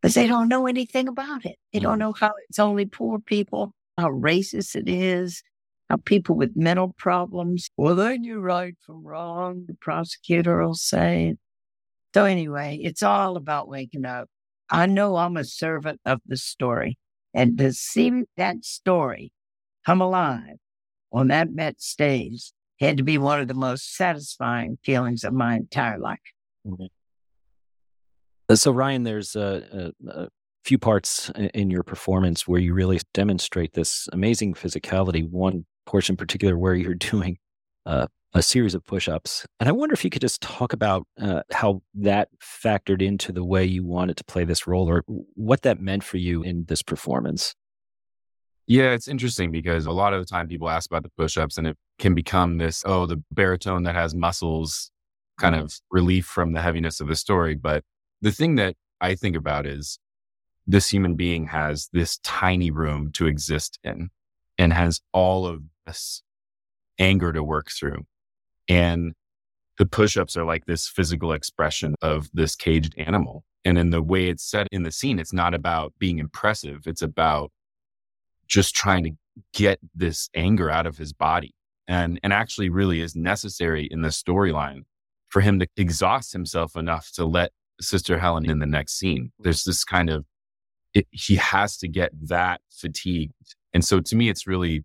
Because 0.00 0.14
they 0.14 0.26
don't 0.26 0.48
know 0.48 0.66
anything 0.66 1.06
about 1.08 1.44
it. 1.44 1.56
They 1.72 1.78
don't 1.78 1.98
know 1.98 2.12
how 2.12 2.32
it's 2.48 2.58
only 2.58 2.86
poor 2.86 3.20
people, 3.20 3.72
how 3.96 4.08
racist 4.08 4.74
it 4.74 4.88
is, 4.88 5.42
how 5.88 5.98
people 5.98 6.34
with 6.34 6.56
mental 6.56 6.94
problems, 6.98 7.70
well, 7.76 7.94
they 7.94 8.18
knew 8.18 8.40
right 8.40 8.74
from 8.84 9.04
wrong, 9.04 9.64
the 9.68 9.74
prosecutor 9.74 10.60
will 10.60 10.74
say. 10.74 11.36
So, 12.14 12.24
anyway, 12.24 12.80
it's 12.82 13.02
all 13.02 13.36
about 13.36 13.68
waking 13.68 14.04
up. 14.04 14.28
I 14.70 14.86
know 14.86 15.16
I'm 15.16 15.36
a 15.36 15.44
servant 15.44 16.00
of 16.04 16.20
the 16.26 16.36
story. 16.36 16.98
And 17.34 17.58
to 17.58 17.72
see 17.72 18.24
that 18.36 18.64
story 18.64 19.32
come 19.84 20.00
alive 20.00 20.56
on 21.12 21.28
that 21.28 21.52
Met 21.52 21.80
stage 21.80 22.52
had 22.86 22.96
to 22.98 23.02
be 23.02 23.18
one 23.18 23.40
of 23.40 23.48
the 23.48 23.54
most 23.54 23.96
satisfying 23.96 24.78
feelings 24.84 25.24
of 25.24 25.32
my 25.32 25.56
entire 25.56 25.98
life. 25.98 26.18
Mm-hmm. 26.66 26.86
Uh, 28.48 28.56
so, 28.56 28.72
Ryan, 28.72 29.04
there's 29.04 29.36
a, 29.36 29.92
a, 30.06 30.10
a, 30.10 30.28
few 30.64 30.78
parts 30.78 31.28
in 31.54 31.70
your 31.70 31.82
performance 31.82 32.46
where 32.46 32.60
you 32.60 32.72
really 32.72 33.00
demonstrate 33.14 33.72
this 33.72 34.08
amazing 34.12 34.54
physicality. 34.54 35.28
One 35.28 35.66
portion 35.86 36.12
in 36.12 36.16
particular 36.16 36.56
where 36.56 36.74
you're 36.74 36.94
doing 37.12 37.38
uh, 37.84 38.06
a 38.34 38.42
series 38.42 38.74
of 38.74 38.84
push-ups, 38.84 39.44
and 39.58 39.68
I 39.68 39.72
wonder 39.72 39.92
if 39.92 40.04
you 40.04 40.10
could 40.10 40.22
just 40.22 40.40
talk 40.40 40.72
about 40.72 41.06
uh, 41.20 41.42
how 41.52 41.82
that 41.94 42.28
factored 42.40 43.02
into 43.02 43.32
the 43.32 43.44
way 43.44 43.64
you 43.64 43.84
wanted 43.84 44.16
to 44.18 44.24
play 44.24 44.44
this 44.44 44.66
role, 44.66 44.88
or 44.88 45.02
what 45.34 45.62
that 45.62 45.80
meant 45.80 46.04
for 46.04 46.18
you 46.18 46.42
in 46.42 46.64
this 46.68 46.82
performance. 46.82 47.54
Yeah, 48.66 48.92
it's 48.92 49.08
interesting 49.08 49.50
because 49.50 49.86
a 49.86 49.90
lot 49.90 50.14
of 50.14 50.20
the 50.20 50.26
time 50.26 50.46
people 50.46 50.70
ask 50.70 50.88
about 50.90 51.02
the 51.02 51.10
push-ups, 51.18 51.58
and 51.58 51.66
it 51.66 51.76
can 52.02 52.14
become 52.14 52.58
this 52.58 52.82
oh, 52.84 53.06
the 53.06 53.22
baritone 53.30 53.84
that 53.84 53.94
has 53.94 54.12
muscles, 54.12 54.90
kind 55.38 55.54
mm-hmm. 55.54 55.64
of 55.64 55.80
relief 55.90 56.26
from 56.26 56.52
the 56.52 56.60
heaviness 56.60 57.00
of 57.00 57.06
the 57.06 57.14
story. 57.14 57.54
But 57.54 57.84
the 58.20 58.32
thing 58.32 58.56
that 58.56 58.74
I 59.00 59.14
think 59.14 59.36
about 59.36 59.66
is 59.66 60.00
this 60.66 60.88
human 60.88 61.14
being 61.14 61.46
has 61.46 61.88
this 61.92 62.18
tiny 62.18 62.72
room 62.72 63.12
to 63.12 63.26
exist 63.26 63.78
in 63.84 64.10
and 64.58 64.72
has 64.72 65.00
all 65.12 65.46
of 65.46 65.62
this 65.86 66.22
anger 66.98 67.32
to 67.32 67.42
work 67.42 67.68
through. 67.70 68.04
And 68.68 69.12
the 69.78 69.86
push 69.86 70.16
ups 70.16 70.36
are 70.36 70.44
like 70.44 70.66
this 70.66 70.88
physical 70.88 71.32
expression 71.32 71.94
of 72.02 72.28
this 72.34 72.56
caged 72.56 72.94
animal. 72.98 73.44
And 73.64 73.78
in 73.78 73.90
the 73.90 74.02
way 74.02 74.28
it's 74.28 74.44
set 74.44 74.66
in 74.72 74.82
the 74.82 74.90
scene, 74.90 75.20
it's 75.20 75.32
not 75.32 75.54
about 75.54 75.92
being 76.00 76.18
impressive. 76.18 76.80
It's 76.86 77.02
about 77.02 77.52
just 78.48 78.74
trying 78.74 79.04
to 79.04 79.10
get 79.54 79.78
this 79.94 80.28
anger 80.34 80.68
out 80.68 80.86
of 80.86 80.98
his 80.98 81.12
body. 81.12 81.54
And, 81.88 82.20
and 82.22 82.32
actually 82.32 82.68
really 82.68 83.00
is 83.00 83.16
necessary 83.16 83.88
in 83.90 84.02
the 84.02 84.08
storyline 84.08 84.82
for 85.28 85.40
him 85.40 85.58
to 85.58 85.66
exhaust 85.76 86.32
himself 86.32 86.76
enough 86.76 87.10
to 87.14 87.24
let 87.24 87.52
Sister 87.80 88.18
Helen 88.18 88.48
in 88.48 88.60
the 88.60 88.66
next 88.66 88.98
scene. 88.98 89.32
There's 89.38 89.64
this 89.64 89.84
kind 89.84 90.08
of, 90.08 90.24
it, 90.94 91.06
he 91.10 91.36
has 91.36 91.76
to 91.78 91.88
get 91.88 92.12
that 92.28 92.60
fatigued. 92.70 93.56
And 93.72 93.84
so 93.84 94.00
to 94.00 94.16
me, 94.16 94.28
it's 94.28 94.46
really 94.46 94.84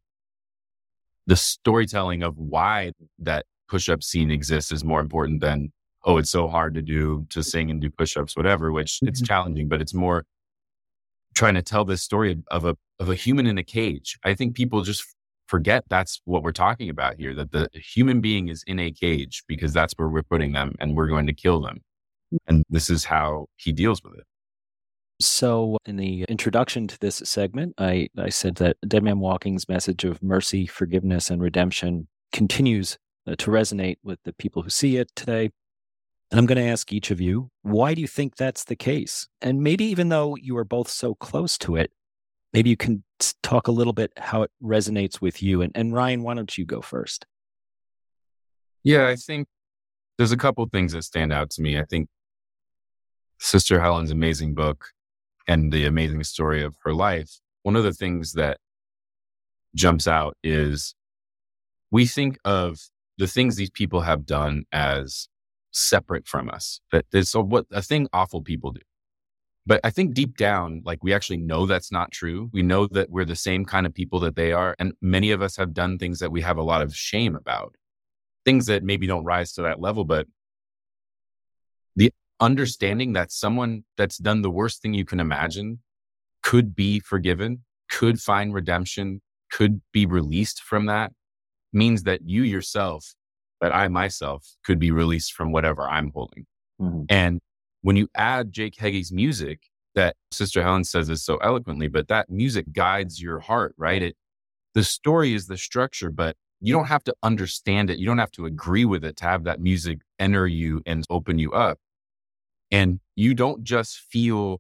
the 1.28 1.36
storytelling 1.36 2.24
of 2.24 2.38
why 2.38 2.94
that 3.20 3.46
push-up 3.68 4.02
scene 4.02 4.32
exists 4.32 4.72
is 4.72 4.84
more 4.84 5.02
important 5.02 5.42
than 5.42 5.72
oh 6.06 6.18
it's 6.18 6.30
so 6.30 6.48
hard 6.48 6.74
to 6.74 6.82
do 6.82 7.28
to 7.30 7.44
sing 7.44 7.70
and 7.70 7.82
do 7.82 7.90
push-ups 7.90 8.36
whatever 8.36 8.72
which 8.72 8.94
mm-hmm. 8.94 9.10
it's 9.10 9.22
challenging 9.22 9.68
but 9.68 9.82
it's 9.82 9.94
more 9.94 10.26
trying 11.36 11.54
to 11.54 11.62
tell 11.62 11.86
this 11.86 12.02
story 12.02 12.38
of 12.50 12.66
a 12.66 12.76
of 13.00 13.10
a 13.10 13.16
human 13.16 13.46
in 13.46 13.58
a 13.58 13.64
cage 13.64 14.18
i 14.24 14.34
think 14.34 14.56
people 14.56 14.82
just 14.82 15.04
forget 15.48 15.84
that's 15.90 16.22
what 16.26 16.44
we're 16.44 16.52
talking 16.52 16.90
about 16.90 17.16
here 17.18 17.34
that 17.34 17.52
the 17.52 17.70
human 17.74 18.22
being 18.22 18.50
is 18.50 18.64
in 18.68 18.80
a 18.80 18.92
cage 18.92 19.44
because 19.48 19.74
that's 19.74 19.94
where 19.98 20.10
we're 20.10 20.24
putting 20.24 20.52
them 20.52 20.76
and 20.80 20.96
we're 20.96 21.08
going 21.08 21.28
to 21.28 21.34
kill 21.34 21.62
them 21.62 21.80
mm. 22.34 22.38
and 22.48 22.64
this 22.70 22.90
is 22.90 23.06
how 23.06 23.48
he 23.56 23.72
deals 23.72 24.04
with 24.04 24.14
it 24.14 24.26
so, 25.20 25.78
in 25.88 25.96
the 25.96 26.26
introduction 26.30 26.88
to 26.88 27.00
this 27.00 27.24
segment, 27.26 27.74
I, 27.80 28.10
I 28.20 28.30
said 28.30 28.56
that 28.58 28.78
Dead 28.88 29.02
Man 29.02 29.20
Walking's 29.20 29.68
message 29.68 30.04
of 30.04 30.22
mercy, 30.22 30.68
forgiveness, 30.68 31.32
and 31.32 31.42
redemption 31.42 32.08
continues 32.32 33.00
uh, 33.26 33.36
to 33.40 33.50
resonate 33.50 33.98
with 34.04 34.20
the 34.26 34.34
people 34.34 34.62
who 34.62 34.70
see 34.70 34.98
it 34.98 35.10
today. 35.16 35.50
And 36.30 36.40
I'm 36.40 36.46
going 36.46 36.58
to 36.58 36.72
ask 36.72 36.94
each 36.94 37.10
of 37.10 37.20
you, 37.20 37.50
why 37.64 37.96
do 37.96 38.02
you 38.02 38.08
think 38.08 38.36
that's 38.36 38.66
the 38.66 38.76
case? 38.76 39.28
And 39.42 39.62
maybe 39.62 39.86
even 39.86 40.10
though 40.10 40.36
you 40.36 40.56
are 40.58 40.66
both 40.66 40.90
so 40.90 41.16
close 41.16 41.58
to 41.60 41.78
it, 41.78 41.92
maybe 42.54 42.70
you 42.70 42.78
can 42.78 43.04
talk 43.44 43.68
a 43.68 43.72
little 43.72 43.94
bit 43.94 44.12
how 44.18 44.44
it 44.44 44.52
resonates 44.64 45.22
with 45.22 45.42
you. 45.42 45.62
And, 45.62 45.72
and 45.76 45.94
Ryan, 45.94 46.24
why 46.24 46.34
don't 46.34 46.58
you 46.58 46.66
go 46.66 46.82
first? 46.82 47.26
Yeah, 48.84 49.08
I 49.08 49.16
think 49.16 49.48
there's 50.18 50.32
a 50.32 50.38
couple 50.38 50.66
things 50.68 50.94
that 50.94 51.04
stand 51.04 51.34
out 51.34 51.50
to 51.52 51.62
me. 51.62 51.80
I 51.80 51.86
think 51.86 52.10
Sister 53.40 53.80
Helen's 53.80 54.12
amazing 54.12 54.56
book 54.56 54.92
and 55.48 55.72
the 55.72 55.86
amazing 55.86 56.24
story 56.24 56.64
of 56.64 56.76
her 56.84 56.94
life, 56.94 57.40
one 57.64 57.76
of 57.76 57.84
the 57.84 57.94
things 57.94 58.34
that 58.34 58.58
jumps 59.76 60.08
out 60.08 60.36
is 60.44 60.96
we 61.92 62.06
think 62.06 62.38
of 62.44 62.80
the 63.18 63.28
things 63.28 63.56
these 63.56 63.70
people 63.70 64.02
have 64.02 64.26
done 64.26 64.66
as 64.72 65.28
separate 65.72 66.28
from 66.28 66.50
us. 66.50 66.82
That 66.92 67.06
there's 67.12 67.30
so 67.30 67.42
what 67.42 67.66
a 67.72 67.82
thing 67.82 68.08
awful 68.14 68.42
people 68.42 68.72
do. 68.72 68.82
But 69.68 69.82
I 69.84 69.90
think 69.90 70.14
deep 70.14 70.38
down, 70.38 70.82
like 70.86 71.04
we 71.04 71.14
actually 71.14 71.38
know 71.38 71.66
that's 71.66 71.92
not 71.92 72.14
true. 72.14 72.50
We 72.54 72.62
know 72.62 72.88
that 72.88 73.10
we're 73.10 73.26
the 73.26 73.36
same 73.36 73.66
kind 73.66 73.86
of 73.86 73.94
people 73.94 74.22
that 74.22 74.38
they 74.38 74.54
are. 74.54 74.74
And 74.80 74.94
many 75.02 75.32
of 75.32 75.42
us 75.42 75.58
have 75.58 75.74
done 75.74 75.98
things 75.98 76.20
that 76.20 76.32
we 76.32 76.40
have 76.42 76.58
a 76.58 76.64
lot 76.64 76.82
of 76.82 76.96
shame 76.96 77.36
about, 77.36 77.76
things 78.46 78.68
that 78.68 78.82
maybe 78.82 79.08
don't 79.08 79.26
rise 79.26 79.52
to 79.54 79.62
that 79.64 79.82
level. 79.82 80.06
But 80.06 80.26
the 81.98 82.14
understanding 82.40 83.12
that 83.14 83.34
someone 83.34 83.84
that's 83.98 84.18
done 84.18 84.42
the 84.42 84.50
worst 84.50 84.82
thing 84.82 84.94
you 84.94 85.04
can 85.04 85.20
imagine 85.20 85.80
could 86.42 86.74
be 86.74 87.02
forgiven, 87.02 87.66
could 87.92 88.22
find 88.22 88.54
redemption, 88.54 89.22
could 89.52 89.82
be 89.92 90.06
released 90.06 90.62
from 90.62 90.86
that 90.86 91.12
means 91.74 92.04
that 92.04 92.22
you 92.24 92.44
yourself, 92.44 93.16
that 93.60 93.76
I 93.76 93.90
myself 93.90 94.48
could 94.64 94.80
be 94.80 94.92
released 94.92 95.34
from 95.34 95.52
whatever 95.52 95.90
I'm 95.90 96.12
holding. 96.14 96.46
Mm-hmm. 96.80 97.04
And 97.10 97.42
when 97.88 97.96
you 97.96 98.10
add 98.16 98.52
Jake 98.52 98.76
Heggie's 98.76 99.14
music, 99.14 99.70
that 99.96 100.18
Sister 100.30 100.62
Helen 100.62 100.84
says 100.84 101.08
this 101.08 101.24
so 101.24 101.38
eloquently, 101.38 101.88
but 101.88 102.10
that 102.10 102.30
music 102.30 102.74
guides 102.74 103.22
your 103.22 103.40
heart, 103.40 103.76
right? 103.78 104.04
It, 104.04 104.18
the 104.74 104.84
story 104.84 105.34
is 105.34 105.48
the 105.48 105.56
structure, 105.56 106.10
but 106.12 106.36
you 106.60 106.74
don't 106.74 106.88
have 106.88 107.06
to 107.06 107.16
understand 107.24 107.90
it. 107.90 107.98
You 107.98 108.06
don't 108.06 108.18
have 108.18 108.32
to 108.32 108.46
agree 108.46 108.84
with 108.84 109.06
it 109.06 109.16
to 109.18 109.24
have 109.24 109.46
that 109.46 109.62
music 109.62 110.00
enter 110.20 110.46
you 110.46 110.82
and 110.86 111.06
open 111.10 111.40
you 111.40 111.54
up. 111.54 111.80
And 112.72 113.00
you 113.16 113.34
don't 113.34 113.64
just 113.64 113.98
feel, 113.98 114.60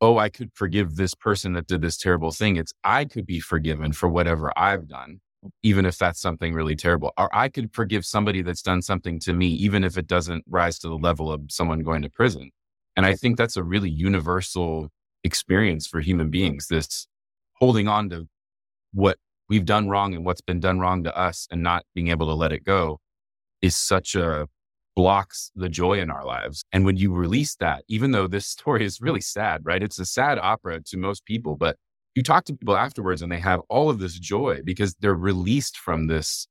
oh, 0.00 0.16
I 0.16 0.30
could 0.30 0.50
forgive 0.54 0.96
this 0.96 1.14
person 1.14 1.52
that 1.52 1.66
did 1.66 1.82
this 1.82 1.98
terrible 1.98 2.30
thing. 2.30 2.56
It's, 2.56 2.72
I 2.82 3.04
could 3.04 3.26
be 3.26 3.38
forgiven 3.38 3.92
for 3.92 4.08
whatever 4.08 4.50
I've 4.56 4.88
done, 4.88 5.20
even 5.62 5.86
if 5.86 5.98
that's 5.98 6.20
something 6.20 6.54
really 6.54 6.76
terrible. 6.76 7.12
Or 7.18 7.34
I 7.34 7.48
could 7.48 7.74
forgive 7.74 8.04
somebody 8.04 8.42
that's 8.42 8.62
done 8.62 8.82
something 8.82 9.18
to 9.20 9.32
me, 9.32 9.48
even 9.48 9.84
if 9.84 9.98
it 9.98 10.06
doesn't 10.06 10.44
rise 10.48 10.78
to 10.80 10.88
the 10.88 10.98
level 10.98 11.32
of 11.32 11.42
someone 11.48 11.80
going 11.80 12.02
to 12.02 12.10
prison. 12.10 12.50
And 12.96 13.06
I 13.06 13.14
think 13.14 13.36
that's 13.36 13.56
a 13.56 13.62
really 13.62 13.90
universal 13.90 14.90
experience 15.24 15.86
for 15.86 16.00
human 16.00 16.30
beings. 16.30 16.68
This 16.68 17.06
holding 17.54 17.88
on 17.88 18.10
to 18.10 18.28
what 18.92 19.18
we've 19.48 19.64
done 19.64 19.88
wrong 19.88 20.14
and 20.14 20.24
what's 20.24 20.40
been 20.40 20.60
done 20.60 20.78
wrong 20.78 21.04
to 21.04 21.16
us 21.16 21.46
and 21.50 21.62
not 21.62 21.84
being 21.94 22.08
able 22.08 22.26
to 22.26 22.34
let 22.34 22.52
it 22.52 22.64
go 22.64 23.00
is 23.60 23.76
such 23.76 24.14
a 24.14 24.46
blocks 24.94 25.50
the 25.54 25.68
joy 25.68 25.98
in 25.98 26.10
our 26.10 26.24
lives. 26.24 26.64
And 26.72 26.84
when 26.84 26.96
you 26.96 27.12
release 27.12 27.56
that, 27.56 27.84
even 27.88 28.12
though 28.12 28.26
this 28.26 28.46
story 28.56 28.84
is 28.84 29.00
really 29.00 29.20
sad, 29.20 29.62
right? 29.64 29.82
It's 29.82 29.98
a 29.98 30.06
sad 30.06 30.38
opera 30.38 30.80
to 30.86 30.96
most 30.96 31.24
people, 31.24 31.56
but 31.56 31.76
you 32.14 32.22
talk 32.22 32.44
to 32.44 32.54
people 32.54 32.76
afterwards 32.76 33.22
and 33.22 33.32
they 33.32 33.40
have 33.40 33.60
all 33.68 33.88
of 33.90 33.98
this 33.98 34.18
joy 34.18 34.60
because 34.64 34.94
they're 35.00 35.14
released 35.14 35.76
from 35.76 36.06
this 36.06 36.46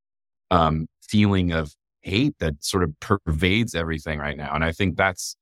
um, 0.49 0.87
feeling 1.01 1.51
of 1.51 1.73
hate 2.01 2.35
that 2.39 2.63
sort 2.63 2.83
of 2.83 2.99
pervades 2.99 3.75
everything 3.75 4.19
right 4.19 4.37
now. 4.37 4.53
And 4.53 4.63
I 4.63 4.71
think 4.71 4.97
that's 4.97 5.35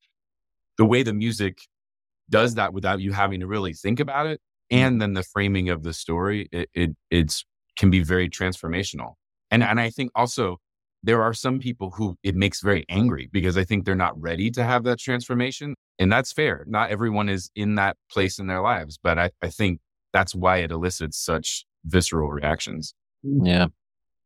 the 0.77 0.85
way 0.85 1.03
the 1.03 1.13
music 1.13 1.59
does 2.29 2.55
that 2.55 2.73
without 2.73 2.99
you 2.99 3.13
having 3.13 3.39
to 3.39 3.47
really 3.47 3.73
think 3.73 3.99
about 3.99 4.27
it. 4.27 4.41
And 4.69 5.01
then 5.01 5.13
the 5.13 5.23
framing 5.23 5.69
of 5.69 5.83
the 5.83 5.93
story, 5.93 6.47
it, 6.51 6.69
it 6.73 6.91
it's 7.09 7.43
can 7.75 7.89
be 7.89 8.03
very 8.03 8.29
transformational. 8.29 9.13
And 9.49 9.63
and 9.63 9.79
I 9.79 9.89
think 9.89 10.11
also 10.15 10.57
there 11.01 11.23
are 11.23 11.33
some 11.33 11.59
people 11.59 11.91
who 11.91 12.17
it 12.23 12.35
makes 12.35 12.61
very 12.61 12.85
angry 12.89 13.29
because 13.31 13.57
I 13.57 13.63
think 13.63 13.85
they're 13.85 13.95
not 13.95 14.19
ready 14.19 14.51
to 14.51 14.63
have 14.63 14.83
that 14.83 14.99
transformation. 14.99 15.75
And 15.97 16.11
that's 16.11 16.31
fair. 16.31 16.65
Not 16.67 16.91
everyone 16.91 17.29
is 17.29 17.49
in 17.55 17.75
that 17.75 17.95
place 18.11 18.37
in 18.37 18.47
their 18.47 18.61
lives, 18.61 18.99
but 19.01 19.17
I, 19.17 19.31
I 19.41 19.49
think 19.49 19.79
that's 20.13 20.33
why 20.35 20.57
it 20.57 20.71
elicits 20.71 21.17
such 21.17 21.65
visceral 21.85 22.29
reactions. 22.29 22.93
Yeah. 23.23 23.67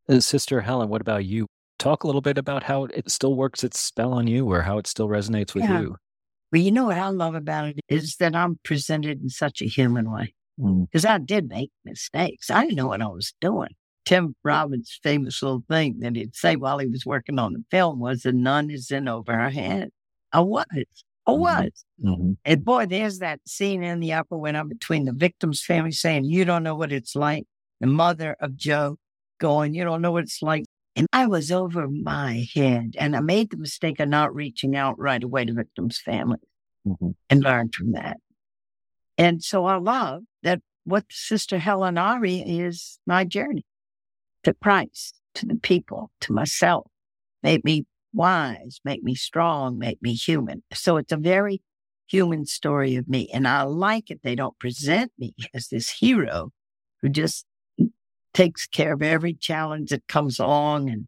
Uh, 0.09 0.19
Sister 0.19 0.61
Helen, 0.61 0.89
what 0.89 1.01
about 1.01 1.25
you? 1.25 1.47
Talk 1.79 2.03
a 2.03 2.07
little 2.07 2.21
bit 2.21 2.37
about 2.37 2.63
how 2.63 2.85
it 2.85 3.09
still 3.09 3.35
works 3.35 3.63
its 3.63 3.79
spell 3.79 4.13
on 4.13 4.27
you 4.27 4.49
or 4.49 4.61
how 4.61 4.77
it 4.77 4.87
still 4.87 5.07
resonates 5.07 5.53
with 5.53 5.63
Yeah. 5.63 5.81
you. 5.81 5.95
Well, 6.51 6.61
you 6.61 6.71
know 6.71 6.85
what 6.85 6.97
I 6.97 7.09
love 7.09 7.35
about 7.35 7.69
it 7.69 7.79
is 7.89 8.15
that 8.17 8.35
I'm 8.35 8.59
presented 8.63 9.21
in 9.21 9.29
such 9.29 9.61
a 9.61 9.65
human 9.65 10.11
way. 10.11 10.33
Mm. 10.59 10.85
Because 10.85 11.03
I 11.03 11.17
did 11.17 11.49
make 11.49 11.71
mistakes. 11.83 12.51
I 12.51 12.61
didn't 12.61 12.77
know 12.77 12.87
what 12.87 13.01
I 13.01 13.07
was 13.07 13.33
doing. 13.41 13.71
Tim 14.05 14.35
Robbins' 14.43 14.99
famous 15.01 15.41
little 15.41 15.63
thing 15.67 15.99
that 16.01 16.15
he'd 16.15 16.35
say 16.35 16.55
while 16.55 16.77
he 16.77 16.87
was 16.87 17.05
working 17.05 17.39
on 17.39 17.53
the 17.53 17.63
film 17.71 17.99
was 17.99 18.21
the 18.21 18.33
nun 18.33 18.69
is 18.69 18.91
in 18.91 19.07
over 19.07 19.33
her 19.33 19.49
head. 19.49 19.89
I 20.31 20.41
was. 20.41 20.65
I 21.25 21.31
Mhm. 21.31 21.39
was. 21.39 21.85
Mhm. 22.03 22.37
And 22.45 22.65
boy, 22.65 22.85
there's 22.85 23.19
that 23.19 23.39
scene 23.47 23.83
in 23.83 23.99
the 23.99 24.13
opera 24.13 24.37
when 24.37 24.55
I'm 24.55 24.67
between 24.67 25.05
the 25.05 25.13
victim's 25.13 25.63
family 25.63 25.91
saying, 25.91 26.25
You 26.25 26.45
don't 26.45 26.63
know 26.63 26.75
what 26.75 26.91
it's 26.91 27.15
like. 27.15 27.45
The 27.79 27.87
mother 27.87 28.35
of 28.39 28.55
Joe 28.55 28.97
going, 29.39 29.73
You 29.73 29.83
don't 29.83 30.01
know 30.01 30.11
what 30.11 30.23
it's 30.23 30.41
like. 30.41 30.65
And 30.95 31.07
I 31.13 31.25
was 31.27 31.51
over 31.51 31.87
my 31.89 32.45
head. 32.53 32.95
And 32.99 33.15
I 33.15 33.19
made 33.21 33.49
the 33.49 33.57
mistake 33.57 33.99
of 33.99 34.09
not 34.09 34.35
reaching 34.35 34.75
out 34.75 34.99
right 34.99 35.23
away 35.23 35.45
to 35.45 35.53
victim's 35.53 35.99
family 35.99 36.39
Mhm. 36.85 37.15
and 37.29 37.43
learned 37.43 37.73
from 37.73 37.93
that. 37.93 38.17
And 39.17 39.43
so 39.43 39.65
I 39.65 39.77
love 39.77 40.23
that 40.43 40.61
what 40.83 41.05
Sister 41.09 41.59
Helen 41.59 41.97
Ari 41.97 42.39
is 42.39 42.99
my 43.05 43.23
journey 43.23 43.65
to 44.43 44.53
Christ, 44.53 45.19
to 45.35 45.45
the 45.45 45.55
people, 45.55 46.11
to 46.21 46.33
myself. 46.33 46.87
made 47.41 47.63
me 47.65 47.85
wise, 48.13 48.79
make 48.85 49.03
me 49.03 49.15
strong, 49.15 49.77
make 49.77 50.01
me 50.01 50.13
human. 50.13 50.63
So 50.73 50.97
it's 50.97 51.11
a 51.11 51.17
very 51.17 51.61
human 52.07 52.45
story 52.45 52.95
of 52.95 53.07
me. 53.07 53.29
And 53.33 53.47
I 53.47 53.63
like 53.63 54.11
it. 54.11 54.21
They 54.23 54.35
don't 54.35 54.57
present 54.59 55.11
me 55.17 55.33
as 55.53 55.67
this 55.67 55.89
hero 55.89 56.51
who 57.01 57.09
just 57.09 57.45
takes 58.33 58.65
care 58.65 58.93
of 58.93 59.01
every 59.01 59.33
challenge 59.33 59.89
that 59.89 60.07
comes 60.07 60.39
along. 60.39 60.89
And 60.89 61.07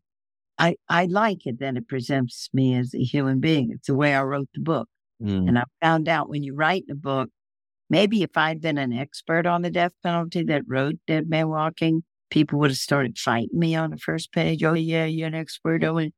I, 0.58 0.76
I 0.90 1.06
like 1.06 1.46
it 1.46 1.60
that 1.60 1.78
it 1.78 1.88
presents 1.88 2.50
me 2.54 2.76
as 2.76 2.94
a 2.94 3.04
human 3.04 3.40
being. 3.40 3.72
It's 3.72 3.88
the 3.88 3.96
way 3.96 4.14
I 4.14 4.24
wrote 4.24 4.50
the 4.54 4.62
book. 4.62 4.88
Mm. 5.22 5.48
And 5.48 5.60
I 5.60 5.64
found 5.82 6.08
out 6.08 6.30
when 6.30 6.44
you 6.44 6.54
write 6.54 6.86
a 6.90 6.96
book, 6.96 7.30
maybe 7.90 8.24
if 8.24 8.36
I'd 8.36 8.62
been 8.62 8.78
an 8.78 8.94
expert 8.94 9.46
on 9.46 9.62
the 9.62 9.70
death 9.70 9.94
penalty 10.04 10.44
that 10.44 10.64
wrote 10.68 10.96
Dead 11.08 11.30
Man 11.30 11.50
Walking, 11.50 12.04
people 12.30 12.60
would 12.60 12.72
have 12.72 12.78
started 12.78 13.18
fighting 13.18 13.58
me 13.58 13.76
on 13.76 13.92
the 13.92 13.98
first 13.98 14.32
page. 14.32 14.64
Oh, 14.64 14.74
yeah, 14.74 15.06
you're 15.06 15.28
an 15.28 15.36
expert. 15.36 15.84
Oh, 15.84 15.98
and- 15.98 16.14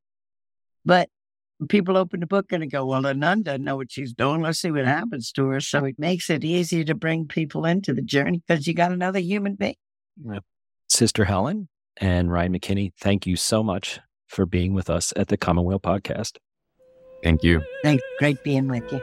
but 0.87 1.09
people 1.69 1.97
open 1.97 2.21
the 2.21 2.27
book 2.27 2.51
and 2.51 2.63
they 2.63 2.67
go, 2.67 2.85
well, 2.85 3.01
the 3.01 3.13
nun 3.13 3.43
doesn't 3.43 3.63
know 3.63 3.75
what 3.75 3.91
she's 3.91 4.13
doing. 4.13 4.41
Let's 4.41 4.59
see 4.59 4.71
what 4.71 4.85
happens 4.85 5.31
to 5.33 5.47
her. 5.49 5.59
So 5.59 5.85
it 5.85 5.99
makes 5.99 6.29
it 6.29 6.43
easier 6.43 6.83
to 6.85 6.95
bring 6.95 7.27
people 7.27 7.65
into 7.65 7.93
the 7.93 8.01
journey 8.01 8.41
because 8.47 8.65
you 8.67 8.73
got 8.73 8.91
another 8.91 9.19
human 9.19 9.55
being. 9.55 9.75
Sister 10.87 11.25
Helen 11.25 11.67
and 11.97 12.31
Ryan 12.31 12.53
McKinny, 12.53 12.93
thank 12.99 13.27
you 13.27 13.35
so 13.35 13.63
much 13.63 13.99
for 14.27 14.45
being 14.45 14.73
with 14.73 14.89
us 14.89 15.13
at 15.15 15.27
the 15.27 15.37
Commonweal 15.37 15.79
podcast. 15.79 16.37
Thank 17.23 17.43
you. 17.43 17.61
Thanks. 17.83 18.03
Great 18.19 18.43
being 18.43 18.67
with 18.67 18.89
you. 18.91 19.01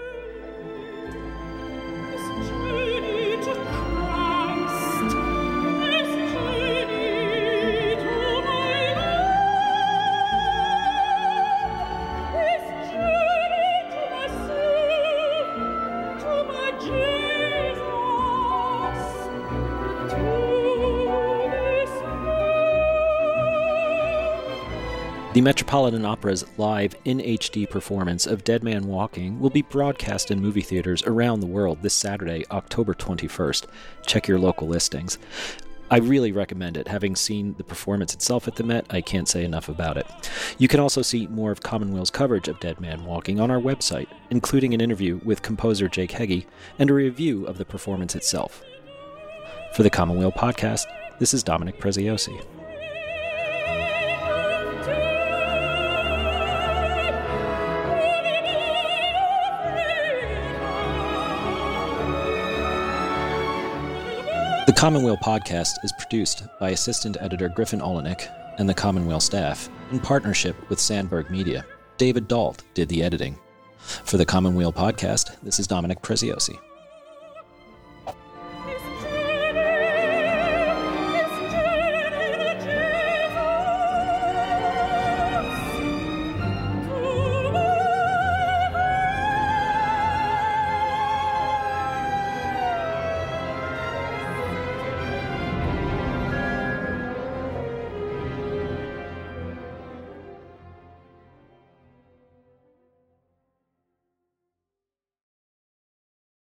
The 25.34 25.40
Metropolitan 25.40 26.04
Opera's 26.04 26.44
live 26.58 26.94
in 27.04 27.18
HD 27.18 27.68
performance 27.68 28.24
of 28.24 28.44
Dead 28.44 28.62
Man 28.62 28.86
Walking 28.86 29.40
will 29.40 29.50
be 29.50 29.62
broadcast 29.62 30.30
in 30.30 30.40
movie 30.40 30.60
theaters 30.60 31.02
around 31.02 31.40
the 31.40 31.46
world 31.48 31.82
this 31.82 31.92
Saturday, 31.92 32.44
October 32.52 32.94
21st. 32.94 33.66
Check 34.06 34.28
your 34.28 34.38
local 34.38 34.68
listings. 34.68 35.18
I 35.90 35.98
really 35.98 36.30
recommend 36.30 36.76
it. 36.76 36.86
Having 36.86 37.16
seen 37.16 37.54
the 37.54 37.64
performance 37.64 38.14
itself 38.14 38.46
at 38.46 38.54
the 38.54 38.62
Met, 38.62 38.86
I 38.90 39.00
can't 39.00 39.28
say 39.28 39.44
enough 39.44 39.68
about 39.68 39.96
it. 39.96 40.06
You 40.58 40.68
can 40.68 40.78
also 40.78 41.02
see 41.02 41.26
more 41.26 41.50
of 41.50 41.64
Commonweal's 41.64 42.12
coverage 42.12 42.46
of 42.46 42.60
Dead 42.60 42.80
Man 42.80 43.04
Walking 43.04 43.40
on 43.40 43.50
our 43.50 43.60
website, 43.60 44.06
including 44.30 44.72
an 44.72 44.80
interview 44.80 45.18
with 45.24 45.42
composer 45.42 45.88
Jake 45.88 46.12
Heggie 46.12 46.46
and 46.78 46.88
a 46.90 46.94
review 46.94 47.44
of 47.46 47.58
the 47.58 47.64
performance 47.64 48.14
itself. 48.14 48.62
For 49.74 49.82
the 49.82 49.90
Commonweal 49.90 50.30
podcast, 50.30 50.84
this 51.18 51.34
is 51.34 51.42
Dominic 51.42 51.80
Preziosi. 51.80 52.40
The 64.74 64.80
Commonweal 64.80 65.16
podcast 65.16 65.84
is 65.84 65.92
produced 65.92 66.42
by 66.58 66.70
assistant 66.70 67.16
editor 67.20 67.48
Griffin 67.48 67.78
Oleynick 67.78 68.28
and 68.58 68.68
the 68.68 68.74
Commonweal 68.74 69.20
staff 69.20 69.70
in 69.92 70.00
partnership 70.00 70.56
with 70.68 70.80
Sandberg 70.80 71.30
Media. 71.30 71.64
David 71.96 72.26
Dalt 72.26 72.64
did 72.74 72.88
the 72.88 73.04
editing. 73.04 73.38
For 73.78 74.16
the 74.16 74.26
Commonweal 74.26 74.72
podcast, 74.72 75.40
this 75.44 75.60
is 75.60 75.68
Dominic 75.68 76.02
Preziosi. 76.02 76.58